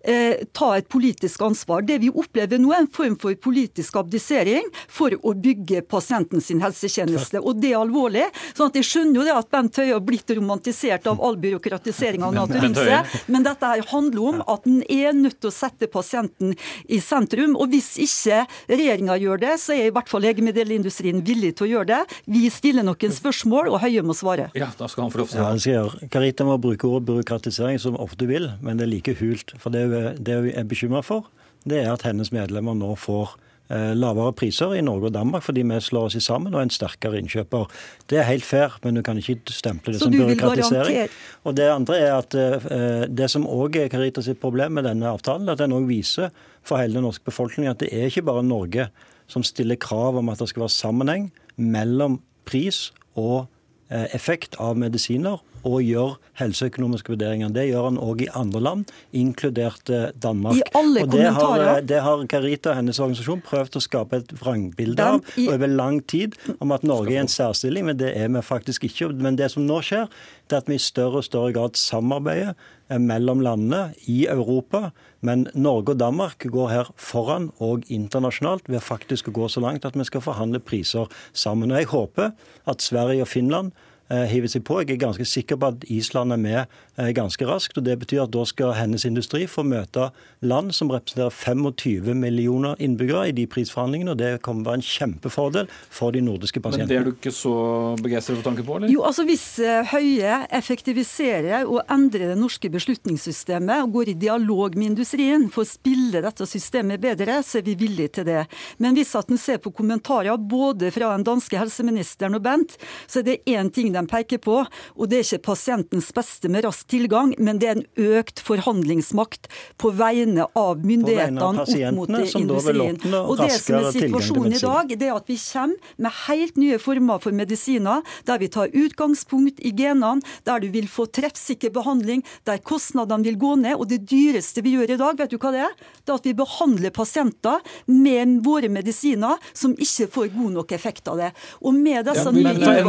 [0.05, 1.84] eh, ta et politisk ansvar.
[1.86, 6.62] Det vi opplever nå, er en form for politisk abdisering for å bygge pasienten sin
[6.64, 7.40] helsetjeneste.
[7.40, 8.26] Og det er alvorlig.
[8.55, 12.30] sånn at Jeg skjønner jo det at Bent Høie har blitt romantisert av all byråkratiseringa
[12.30, 16.55] av seg, men dette her handler om at en er nødt til å sette pasienten
[16.88, 17.57] i sentrum.
[17.57, 21.70] Og hvis ikke regjeringa gjør det, så er i hvert fall legemiddelindustrien villig til å
[21.74, 22.20] gjøre det.
[22.30, 24.51] Vi stiller noen spørsmål, og Høie må svare.
[24.59, 25.59] Ja, da skal han få lov til å svare.
[25.70, 29.55] Ja, Karita må bruke ordet byråkratisering som ofte vil, men det er like hult.
[29.61, 31.30] For det det hun er bekymra for,
[31.68, 33.34] det er at hennes medlemmer nå får
[33.72, 36.72] eh, lavere priser i Norge og Danmark fordi vi slår oss sammen og er en
[36.74, 37.68] sterkere innkjøper.
[38.11, 41.12] Det er helt fair, men du kan ikke stemple det Så som byråkratisering.
[41.45, 45.12] Og Det andre er at eh, det som òg er Caritas sitt problem med denne
[45.12, 46.32] avtalen, at den òg viser
[46.62, 48.88] for hele den norske befolkningen at det er ikke bare Norge
[49.30, 52.18] som stiller krav om at det skal være sammenheng mellom
[52.49, 53.60] pris og eh,
[53.91, 57.53] effekt av medisiner og gjør helseøkonomiske vurderinger.
[57.53, 60.61] Det gjør han òg i andre land, inkludert eh, Danmark.
[60.61, 64.22] I alle og det har, eh, det har Carita og hennes organisasjon prøvd å skape
[64.22, 68.32] et vrangbilde av over lang tid, om at Norge er en særstilling, men det er
[68.32, 69.12] vi faktisk ikke.
[69.20, 70.09] Men det som nå skjer,
[70.49, 72.68] det er at vi i større og større grad samarbeider eh,
[72.99, 74.91] mellom landene i Europa.
[75.20, 79.86] Men Norge og Danmark går her foran og internasjonalt ved faktisk å gå så langt
[79.86, 81.70] at vi skal forhandle priser sammen.
[81.70, 82.34] Og Jeg håper
[82.66, 84.81] at Sverige og Finland Eh, hiver seg på.
[84.83, 86.59] Jeg er ganske sikker på at Island er med
[86.99, 87.79] eh, ganske raskt.
[87.79, 90.11] og Det betyr at da skal hennes industri få møte
[90.43, 94.15] land som representerer 25 millioner innbyggere i de prisforhandlingene.
[94.15, 96.89] og Det kommer å være en kjempefordel for de nordiske pasientene.
[96.89, 97.55] Men Det er du ikke så
[98.03, 98.77] begeistret for tanken på?
[98.81, 98.91] eller?
[98.91, 104.77] Jo, altså Hvis eh, Høie effektiviserer og endrer det norske beslutningssystemet og går i dialog
[104.77, 108.45] med industrien for å spille dette systemet bedre, så er vi villige til det.
[108.79, 113.21] Men hvis at en ser på kommentarer både fra den danske helseministeren og Bent, så
[113.21, 114.61] er det én ting de de peker på.
[114.96, 119.51] Og det er ikke pasientens beste med rask tilgang, men det er en økt forhandlingsmakt
[119.80, 122.98] på vegne av myndighetene opp mot industrien.
[123.20, 126.78] Og det som er situasjonen i dag, det er at vi kommer med helt nye
[126.82, 132.24] former for medisiner, der vi tar utgangspunkt i genene, der du vil få treffsikker behandling,
[132.48, 133.76] der kostnadene vil gå ned.
[133.78, 135.74] Og det dyreste vi gjør i dag, vet du hva det er?
[136.05, 141.09] Det er at vi behandler pasienter med våre medisiner som ikke får god nok effekt
[141.11, 141.30] av det.
[141.64, 142.80] Og med disse ja, men, nye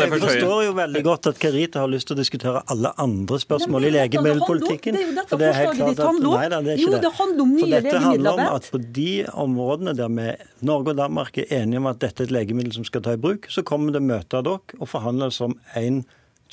[0.00, 3.88] jeg forstår jo veldig godt at Karita har lyst til å diskutere alle andre spørsmål
[3.88, 4.96] i legemiddelpolitikken.
[4.96, 6.36] Det er jo dette forslaget ditt handler om.
[6.36, 7.80] Nei, det er ikke jo, det handler om nye legemidler.
[7.80, 9.10] For dette handler om at på de
[9.46, 10.30] områdene der vi,
[10.70, 13.20] Norge og Danmark er enige om at dette er et legemiddel som skal ta i
[13.20, 16.02] bruk, så kommer det møte av dere og forhandles om én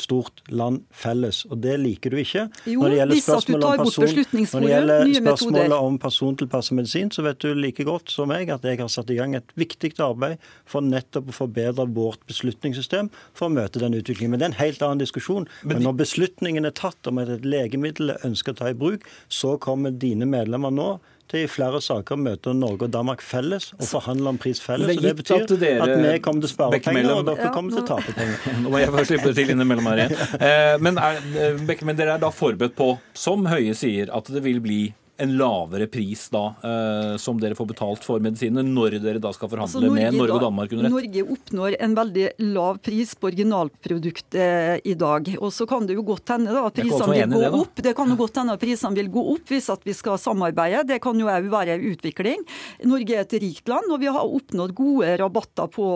[0.02, 1.44] stort land felles.
[1.52, 2.46] Og det liker du ikke.
[2.70, 7.26] Jo, når det gjelder spørsmålet om, person, når det gjelder spørsmålet om persontilpasset medisin, så
[7.26, 10.38] vet du like godt som meg at jeg har satt i gang et viktig arbeid
[10.70, 14.36] for nettopp å forbedre vårt beslutningssystem for å møte den utviklingen.
[14.36, 15.50] Men det er en helt annen diskusjon.
[15.68, 19.56] Men når beslutningen er tatt om at et legemiddel ønsker å ta i bruk, så
[19.62, 20.92] kommer dine medlemmer nå
[21.32, 24.94] til i flere saker møter Norge og Danmark felles og forhandler om pris felles.
[24.96, 27.76] Så Det betyr at, dere, at vi kommer til å spare penger, og dere kommer
[27.76, 28.38] til å tape penger.
[28.64, 30.16] Nå må jeg få slippe det til innimellom her igjen.
[30.38, 34.44] Eh, men, er, eh, men dere er da forberedt på, som Høie sier, at det
[34.46, 34.82] vil bli
[35.18, 39.50] en lavere pris da, eh, som dere får betalt for medisinene, når dere da skal
[39.50, 40.94] forhandle Altså, med Norge og Danmark under ett?
[40.94, 45.32] Norge oppnår en veldig lav pris på originalproduktet i dag.
[45.42, 47.82] Og så kan det jo godt hende da, at prisene vil gå det, opp.
[47.88, 50.86] Det kan jo godt hende at prisene vil gå opp hvis at vi skal samarbeide.
[50.92, 52.46] Det kan jo òg være en utvikling.
[52.86, 55.90] Norge er et rikt land, og vi har oppnådd gode rabatter på,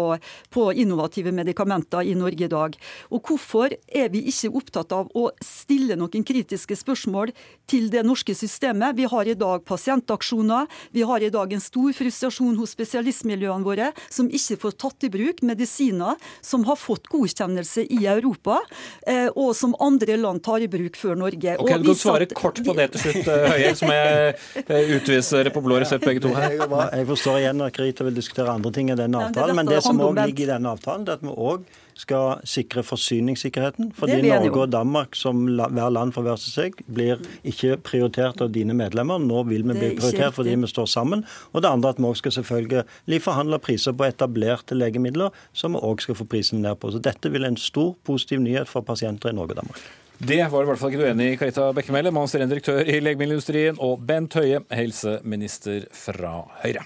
[0.50, 2.78] på innovative medikamenter i Norge i dag.
[3.14, 7.36] Og hvorfor er vi ikke opptatt av å stille noen kritiske spørsmål
[7.70, 8.98] til det norske systemet?
[8.98, 13.92] Vi har i dag pasientaksjoner, vi har i dag en stor frustrasjon hos spesialistmiljøene våre,
[14.10, 18.60] som ikke får tatt i bruk medisiner som har fått godkjennelse i Europa,
[19.08, 21.58] eh, og som andre land tar i bruk før Norge.
[21.60, 24.36] Ok, Og Du kan svare at- kort på det til slutt, eh, Høie, som jeg
[24.56, 26.52] eh, utviser på blå resept begge to her.
[26.52, 29.56] Jeg, forstår igjen at Krita vil diskutere andre ting enn denne avtalen.
[29.56, 31.66] Men det som òg ligger i denne avtalen, det er at vi òg
[32.02, 33.92] skal sikre forsyningssikkerheten.
[33.98, 38.52] Fordi Norge og Danmark, som la, hver land for hver seg, blir ikke prioritert av
[38.56, 39.22] dine medlemmer.
[39.22, 41.26] Nå vil vi bli prioritert fordi vi står sammen.
[41.54, 45.84] Og det andre at vi òg skal selvfølgelig forhandle priser på etablerte legemidler, som vi
[45.86, 46.94] òg skal få prisen ned på.
[46.94, 49.90] Så dette vil en stor positiv nyhet for pasienter i Norge og Danmark.
[50.22, 53.80] Det var i hvert fall ikke du enig i, Karita Bekkemelle, administrerende direktør i Legemiddelindustrien,
[53.82, 56.86] og Bent Høie, helseminister fra Høyre.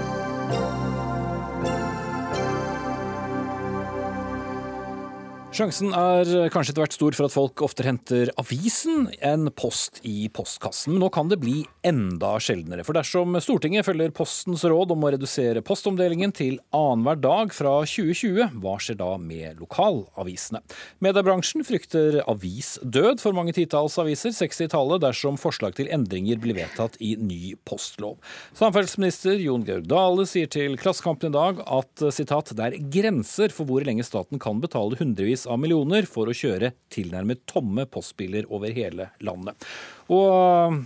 [5.51, 10.29] Sjansen er kanskje etter hvert stor for at folk oftere henter avisen enn post i
[10.31, 10.93] postkassen.
[10.93, 12.85] Men nå kan det bli enda sjeldnere.
[12.87, 18.55] For dersom Stortinget følger Postens råd om å redusere postomdelingen til annenhver dag fra 2020,
[18.63, 20.61] hva skjer da med lokalavisene?
[21.03, 26.61] Mediebransjen frykter avisdød for mange titalls aviser, 60 i tallet, dersom forslag til endringer blir
[26.61, 28.15] vedtatt i ny postlov.
[28.55, 33.67] Samferdselsminister Jon Georg Dale sier til Klassekampen i dag at sitat, det er grenser for
[33.67, 38.73] hvor lenge staten kan betale hundrevis av millioner for å kjøre tilnærmet tomme postbiler over
[38.75, 39.69] hele landet.
[40.11, 40.81] Og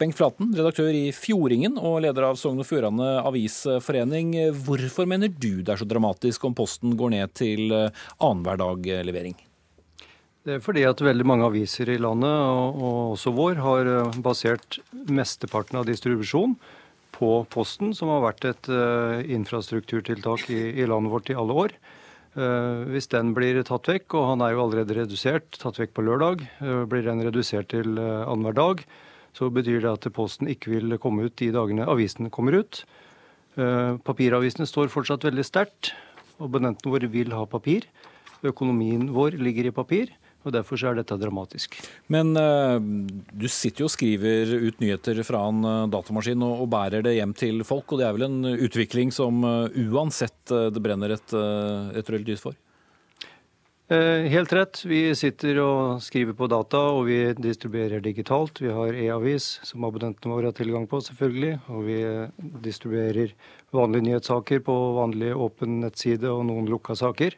[0.00, 4.32] Bengt Flaten, redaktør i Fjordingen og leder av Sogn og Fjordane Avisforening.
[4.64, 9.36] Hvorfor mener du det er så dramatisk om Posten går ned til annenhver dag-levering?
[10.48, 14.20] Det er fordi at veldig mange aviser i landet, og, og også vår, har eh,
[14.24, 14.78] basert
[15.12, 16.56] mesteparten av distribusjon
[17.12, 18.70] på Posten, som har vært et
[19.36, 21.74] infrastrukturtiltak i landet vårt i alle år.
[22.30, 26.04] Uh, hvis den blir tatt vekk, og han er jo allerede redusert, tatt vekk på
[26.06, 28.84] lørdag, uh, blir den redusert til uh, annenhver dag,
[29.34, 32.82] så betyr det at Posten ikke vil komme ut de dagene avisen kommer ut.
[34.02, 35.92] Papiravisene står fortsatt veldig sterkt.
[36.42, 37.86] Abonnentene våre vil ha papir.
[38.46, 40.10] Økonomien vår ligger i papir.
[40.40, 41.76] Og Derfor så er dette dramatisk.
[42.12, 46.70] Men uh, du sitter jo og skriver ut nyheter fra en uh, datamaskin og, og,
[46.72, 47.92] bærer det hjem til folk.
[47.92, 51.36] Og det er vel en utvikling som uh, uansett det brenner et,
[52.00, 52.56] et rødt lys for?
[53.90, 54.80] Helt rett.
[54.86, 58.60] Vi sitter og skriver på data, og vi distribuerer digitalt.
[58.62, 61.56] Vi har e-avis, som abonnentene våre har tilgang på, selvfølgelig.
[61.74, 61.96] Og vi
[62.62, 63.34] distribuerer
[63.74, 67.34] vanlige nyhetssaker på vanlig åpen nettside og noen lukka saker.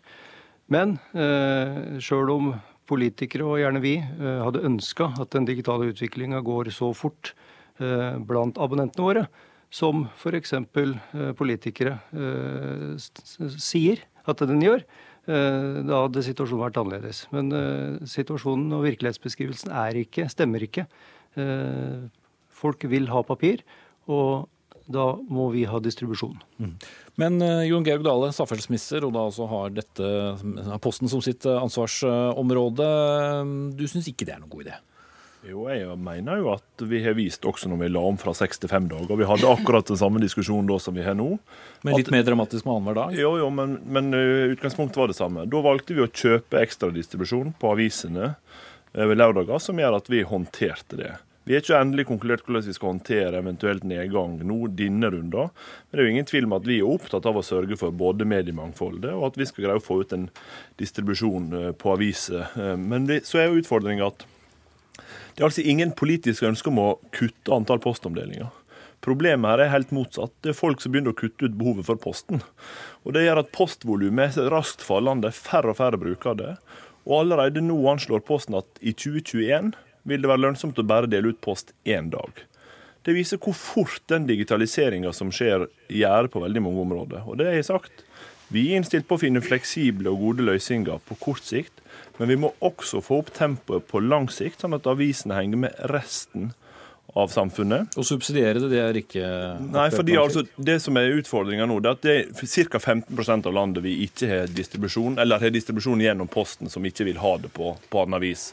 [0.72, 2.52] Men eh, sjøl om
[2.92, 7.32] politikere, og gjerne vi, eh, hadde ønska at den digitale utviklinga går så fort
[7.80, 9.24] eh, blant abonnentene våre,
[9.72, 10.52] som f.eks.
[10.52, 11.96] Eh, politikere
[13.56, 14.84] sier at den gjør,
[15.22, 17.20] da hadde situasjonen vært annerledes.
[17.30, 17.50] Men
[18.10, 20.84] situasjonen og virkelighetsbeskrivelsen er ikke, stemmer ikke.
[22.50, 23.62] Folk vil ha papir,
[24.10, 24.48] og
[24.86, 26.38] da må vi ha distribusjon.
[26.58, 26.76] Mm.
[27.20, 30.12] Men uh, Jon Georg Dale, samferdselsminister, og da også har dette
[30.82, 32.88] Posten som sitt ansvarsområde.
[33.76, 34.80] Du syns ikke det er noen god idé?
[35.42, 38.62] Jo, jeg mener jo at vi har vist også når vi la om fra seks
[38.62, 39.18] til fem dager.
[39.18, 41.32] Vi hadde akkurat den samme diskusjonen da som vi har nå.
[41.82, 43.16] Men litt at, mer dramatisk med annenhver dag?
[43.18, 44.14] Jo, jo, men, men
[44.54, 45.48] utgangspunktet var det samme.
[45.50, 48.36] Da valgte vi å kjøpe ekstradistribusjon på avisene
[48.94, 51.12] ved lørdager, som gjør at vi håndterte det.
[51.44, 55.50] Vi har ikke endelig konkludert hvordan vi skal håndtere eventuelt nedgang nå denne runden.
[55.50, 57.94] Men det er jo ingen tvil om at vi er opptatt av å sørge for
[57.94, 60.28] både mediemangfoldet og at vi skal greie å få ut en
[60.78, 62.54] distribusjon på aviser.
[62.78, 64.26] Men det, så er jo utfordringa at
[65.32, 68.50] det er altså ingen politisk ønske om å kutte antall postomdelinger.
[69.02, 70.34] Problemet her er helt motsatt.
[70.44, 72.42] Det er folk som begynner å kutte ut behovet for posten.
[73.02, 75.32] Og Det gjør at postvolumet er raskt fallende.
[75.34, 76.52] Færre og færre bruker det.
[77.02, 79.72] Og allerede nå anslår Posten at i 2021
[80.08, 82.44] vil det være lønnsomt å bare dele ut post én dag.
[83.02, 87.26] Det viser hvor fort den digitaliseringa som skjer, gjør på veldig mange områder.
[87.26, 88.04] Og det har jeg sagt.
[88.52, 91.80] Vi er innstilt på å finne fleksible og gode løsninger på kort sikt,
[92.18, 95.78] men vi må også få opp tempoet på lang sikt, sånn at avisene henger med
[95.90, 96.52] resten
[97.18, 97.96] av samfunnet.
[97.98, 99.30] Å subsidiere det, det er ikke
[99.72, 102.80] Nei, fordi altså, Det som er utfordringa nå, det er at det er ca.
[102.80, 107.20] 15% av landet vi ikke har distribusjon, eller har distribusjon gjennom Posten, som ikke vil
[107.20, 108.50] ha det på, på annet vis.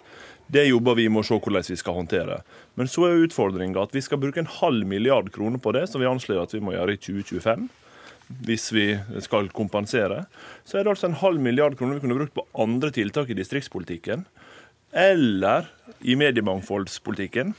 [0.49, 2.39] Det jobber vi med å se hvordan vi skal håndtere.
[2.79, 6.01] Men så er utfordringa at vi skal bruke en halv milliard kroner på det, som
[6.01, 7.69] vi anslår at vi må gjøre i 2025
[8.45, 8.85] hvis vi
[9.25, 10.23] skal kompensere,
[10.61, 13.37] så er det altså en halv milliard kroner vi kunne brukt på andre tiltak i
[13.37, 14.25] distriktspolitikken.
[14.93, 15.69] Eller
[16.05, 17.55] i mediemangfoldspolitikken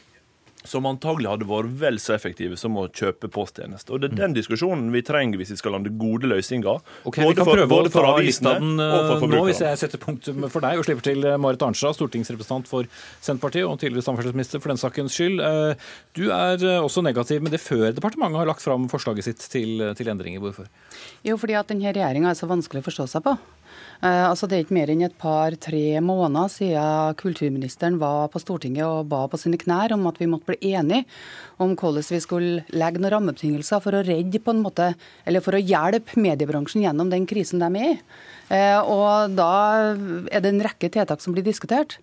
[0.67, 3.95] som antagelig hadde vært vel så effektive som å kjøpe posttjenester.
[3.95, 6.83] Og Det er den diskusjonen vi trenger hvis vi skal lande gode løsninger.
[7.09, 10.03] Ok, Vi kan for, prøve å ta avisene av den uh, nå, hvis jeg setter
[10.03, 12.89] punktum for deg og slipper til uh, Marit Arnstad, stortingsrepresentant for
[13.25, 15.41] Senterpartiet og tidligere samferdselsminister for den sakens skyld.
[15.41, 19.81] Uh, du er også negativ med det før departementet har lagt fram forslaget sitt til,
[19.97, 20.45] til endringer.
[20.45, 20.69] Hvorfor?
[21.27, 23.39] Jo, fordi at denne regjeringa er så vanskelig å forstå seg på.
[24.01, 28.87] Eh, altså Det er ikke mer enn et par-tre måneder siden kulturministeren var på Stortinget
[28.87, 31.05] og ba på sine knær om at vi måtte bli enige
[31.61, 34.95] om hvordan vi skulle legge noen rammebetingelser for å redde på en måte,
[35.29, 37.99] eller for å hjelpe mediebransjen gjennom den krisen de er i.
[38.57, 39.53] Eh, og da
[40.33, 41.99] er det en rekke tiltak som blir diskutert.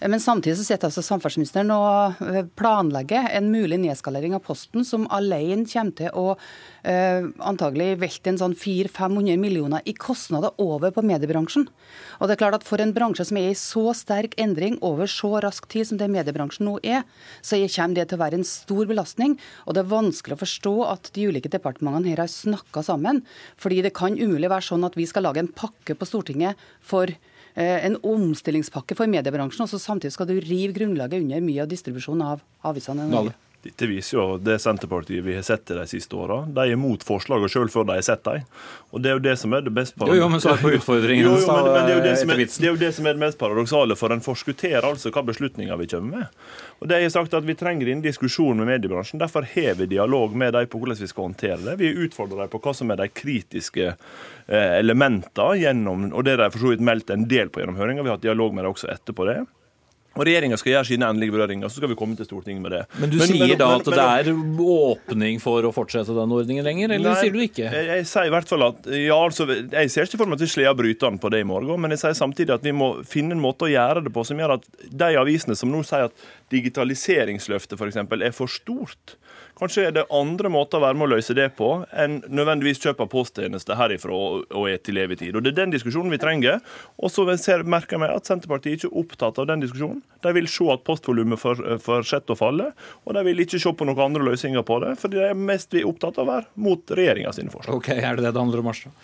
[0.00, 5.06] Men samtidig så sitter altså samferdselsministeren og eh, planlegger en mulig nedskalering av Posten, som
[5.14, 6.24] alene kommer til å
[6.82, 11.68] eh, antagelig velte en sånn 400-500 millioner i kostnader over på mediebransjen.
[12.18, 15.10] Og det er klart at For en bransje som er i så sterk endring over
[15.10, 17.04] så rask tid som det mediebransjen nå er,
[17.44, 19.36] så kommer det til å være en stor belastning.
[19.68, 23.22] Og det er vanskelig å forstå at de ulike departementene her har snakka sammen.
[23.56, 27.08] fordi det kan umulig være sånn at vi skal lage en pakke på Stortinget for
[27.08, 31.70] Eh, en omstillingspakke for mediebransjen, og så samtidig skal du rive grunnlaget under mye av
[31.70, 33.06] distribusjonen av avisene.
[33.64, 36.42] Dette viser jo det Senterpartiet vi har sett de siste åra.
[36.44, 38.42] De er mot forslagene sjøl før de har sett dem.
[38.92, 40.74] Og det er jo det som er det best Jo, jo, men så er på
[40.76, 41.24] utfordringen.
[41.24, 43.08] Jo, jo, men, men det, er jo det, som er, det er jo det som
[43.08, 46.44] er det mest paradoksale, for en forskutterer altså hva beslutninger vi kommer med.
[46.84, 49.22] Og det er sagt at Vi trenger inn diskusjon med mediebransjen.
[49.22, 51.78] Derfor har vi dialog med dem på hvordan vi skal håndtere det.
[51.80, 56.52] Vi utfordrer dem på hva som er de kritiske eh, elementene gjennom, og det de
[56.52, 58.04] for så vidt meldt en del på gjennom høringa.
[58.04, 59.42] Vi har hatt dialog med dem også etterpå det.
[60.14, 62.82] Og Regjeringa skal gjøre sine endelige vurderinger, så skal vi komme til Stortinget med det.
[63.00, 66.34] Men du men, sier men, da at men, det er åpning for å fortsette den
[66.36, 67.66] ordningen lenger, eller nei, sier du ikke?
[67.66, 70.46] Jeg, jeg, sier i hvert fall at ja, altså, jeg ser ikke for meg at
[70.46, 73.34] vi sleder bryterne på det i morgen, men jeg sier samtidig at vi må finne
[73.34, 76.26] en måte å gjøre det på som gjør at de avisene som nå sier at
[76.54, 77.98] digitaliseringsløftet f.eks.
[78.04, 79.16] er for stort,
[79.58, 83.04] Kanskje er det andre måter å være med å løse det på enn nødvendigvis kjøp
[83.04, 85.36] av posttjenester herifra og er til evig tid.
[85.36, 86.58] Og Det er den diskusjonen vi trenger.
[86.98, 90.02] Og så merker jeg meg at Senterpartiet ikke er opptatt av den diskusjonen.
[90.24, 92.70] De vil se at postvolumet fortsetter å falle,
[93.04, 95.74] og de vil ikke se på noen andre løsninger på det, for de er mest
[95.74, 97.76] vi opptatt av å være mot regjeringa sine forslag.
[97.76, 98.94] Ok, Er det det det handler om, Arstad?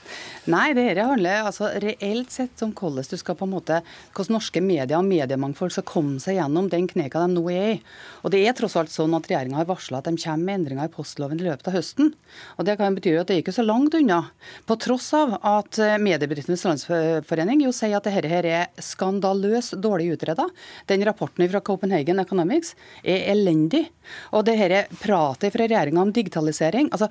[0.50, 3.82] Nei, det dette handler altså reelt sett om hvordan du skal på en måte,
[4.16, 7.76] hvordan norske medier og mediemangfold skal komme seg gjennom den kneka de nå er i.
[8.24, 10.88] Og det er tross alt sånn at regjeringa har varsla at de kommer med endringer
[10.88, 12.12] i postloven i løpet av høsten.
[12.58, 14.20] Og Det kan bety at det er ikke så langt unna.
[14.68, 20.12] På tross av at eh, Mediebedriftenes Landsforening jo sier at dette her er skandaløst dårlig
[20.16, 20.48] utreda.
[20.90, 23.86] Den rapporten fra Copenhagen Economics er elendig.
[24.34, 27.10] Og det her pratet fra regjeringa om digitalisering altså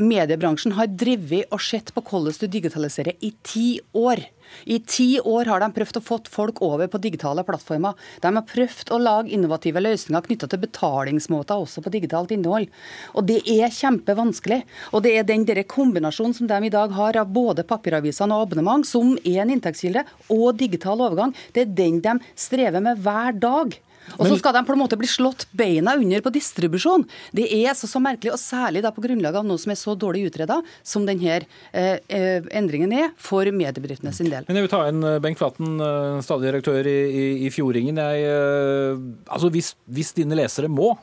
[0.00, 3.66] Mediebransjen har drevet og sett på hvordan du digitaliserer i ti
[3.96, 4.22] år.
[4.64, 7.98] I ti år har de prøvd å få folk over på digitale plattformer.
[8.22, 12.70] De har prøvd å lage innovative løsninger knytta til betalingsmåter også på digitalt innhold.
[13.14, 14.62] Og det er kjempevanskelig.
[14.94, 18.48] Og det er den der kombinasjonen som de i dag har av både papiravisene og
[18.48, 23.36] abonnement, som er en inntektskilde, og digital overgang, det er den de strever med hver
[23.40, 23.78] dag.
[24.18, 27.06] Og så skal de på en måte bli slått beina under på distribusjon.
[27.36, 29.94] Det er så, så merkelig, og særlig da på grunnlag av noe som er så
[29.98, 34.48] dårlig utreda som denne eh, eh, endringen er for mediebedriftene sin del.
[34.48, 38.00] Men jeg vil ta inn eh, Bengt Flaten, eh, stadig direktør i, i, i Fjordingen.
[38.00, 40.94] Jeg, altså hvis, hvis dine lesere må,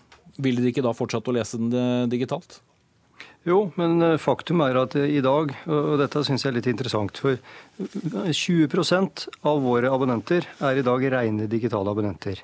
[0.42, 2.60] vil de ikke da fortsette å lese den digitalt?
[3.48, 7.40] Jo, men faktum er at i dag, og dette syns jeg er litt interessant, for
[7.80, 12.42] 20% av våre abonnenter er i dag rene digitale abonnenter.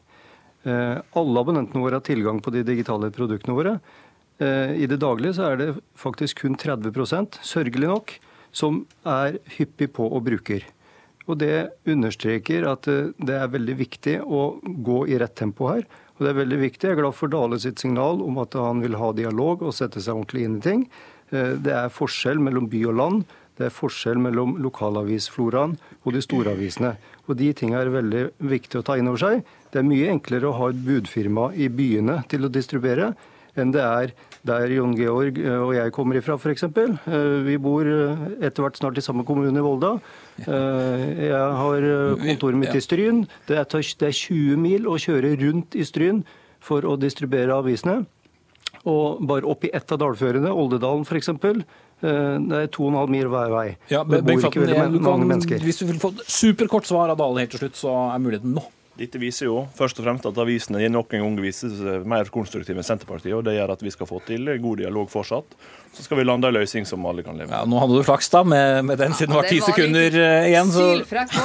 [0.64, 3.74] Eh, alle abonnentene våre har tilgang på de digitale produktene våre.
[4.40, 8.16] Eh, I det daglige så er det faktisk kun 30% sørgelig nok,
[8.56, 10.64] som er hyppig på og bruker.
[11.28, 15.84] Og Det understreker at eh, det er veldig viktig å gå i rett tempo her.
[16.16, 16.88] Og det er veldig viktig.
[16.88, 20.00] Jeg er glad for Dale sitt signal om at han vil ha dialog og sette
[20.00, 20.84] seg ordentlig inn i ting.
[21.34, 23.24] Det er forskjell mellom by og land.
[23.58, 26.94] Det er forskjell mellom lokalavisfloraen og de store avisene.
[27.28, 29.46] Og De tingene er veldig viktig å ta inn over seg.
[29.72, 33.14] Det er mye enklere å ha et budfirma i byene til å distribuere
[33.60, 34.14] enn det er
[34.44, 36.66] der Jon Georg eh, og jeg kommer ifra, f.eks.
[36.66, 36.96] Eh,
[37.46, 39.96] vi bor eh, etter hvert snart i samme kommune i Volda.
[40.44, 41.86] Jeg har
[42.18, 43.24] kontoret mitt i Stryn.
[43.48, 46.24] Det er 20 mil å kjøre rundt i Stryn
[46.64, 48.02] for å distribuere avisene.
[48.90, 51.30] Og bare oppi ett av dalførene, Oldedalen f.eks.,
[52.04, 53.68] det er to og en halv mil hver vei.
[53.88, 55.62] Ja, det bor ikke veldig mange mennesker.
[55.64, 58.58] Hvis du vil få et superkort svar av Dale helt til slutt, så er muligheten
[58.58, 58.64] nå.
[58.94, 62.78] Dette viser jo først og fremst at avisene nok en gang viser seg mer konstruktive
[62.78, 63.34] enn Senterpartiet.
[63.34, 65.56] og Det gjør at vi skal få til god dialog fortsatt.
[65.98, 67.58] Så skal vi lande en løsning som alle kan leve med.
[67.58, 70.20] Ja, nå hadde du flaks da med, med den, siden det var ti sekunder litt...
[70.52, 70.70] igjen.
[70.74, 70.86] Så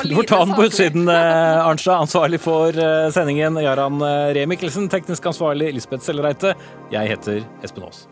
[0.04, 2.04] du får ta den på utsiden, uh, Arnstad.
[2.04, 4.04] Ansvarlig for uh, sendingen, Jaran
[4.36, 4.92] Remikkelsen.
[4.92, 6.52] Teknisk ansvarlig, Lisbeth Sellereite.
[6.92, 8.04] Jeg heter Espen Aas.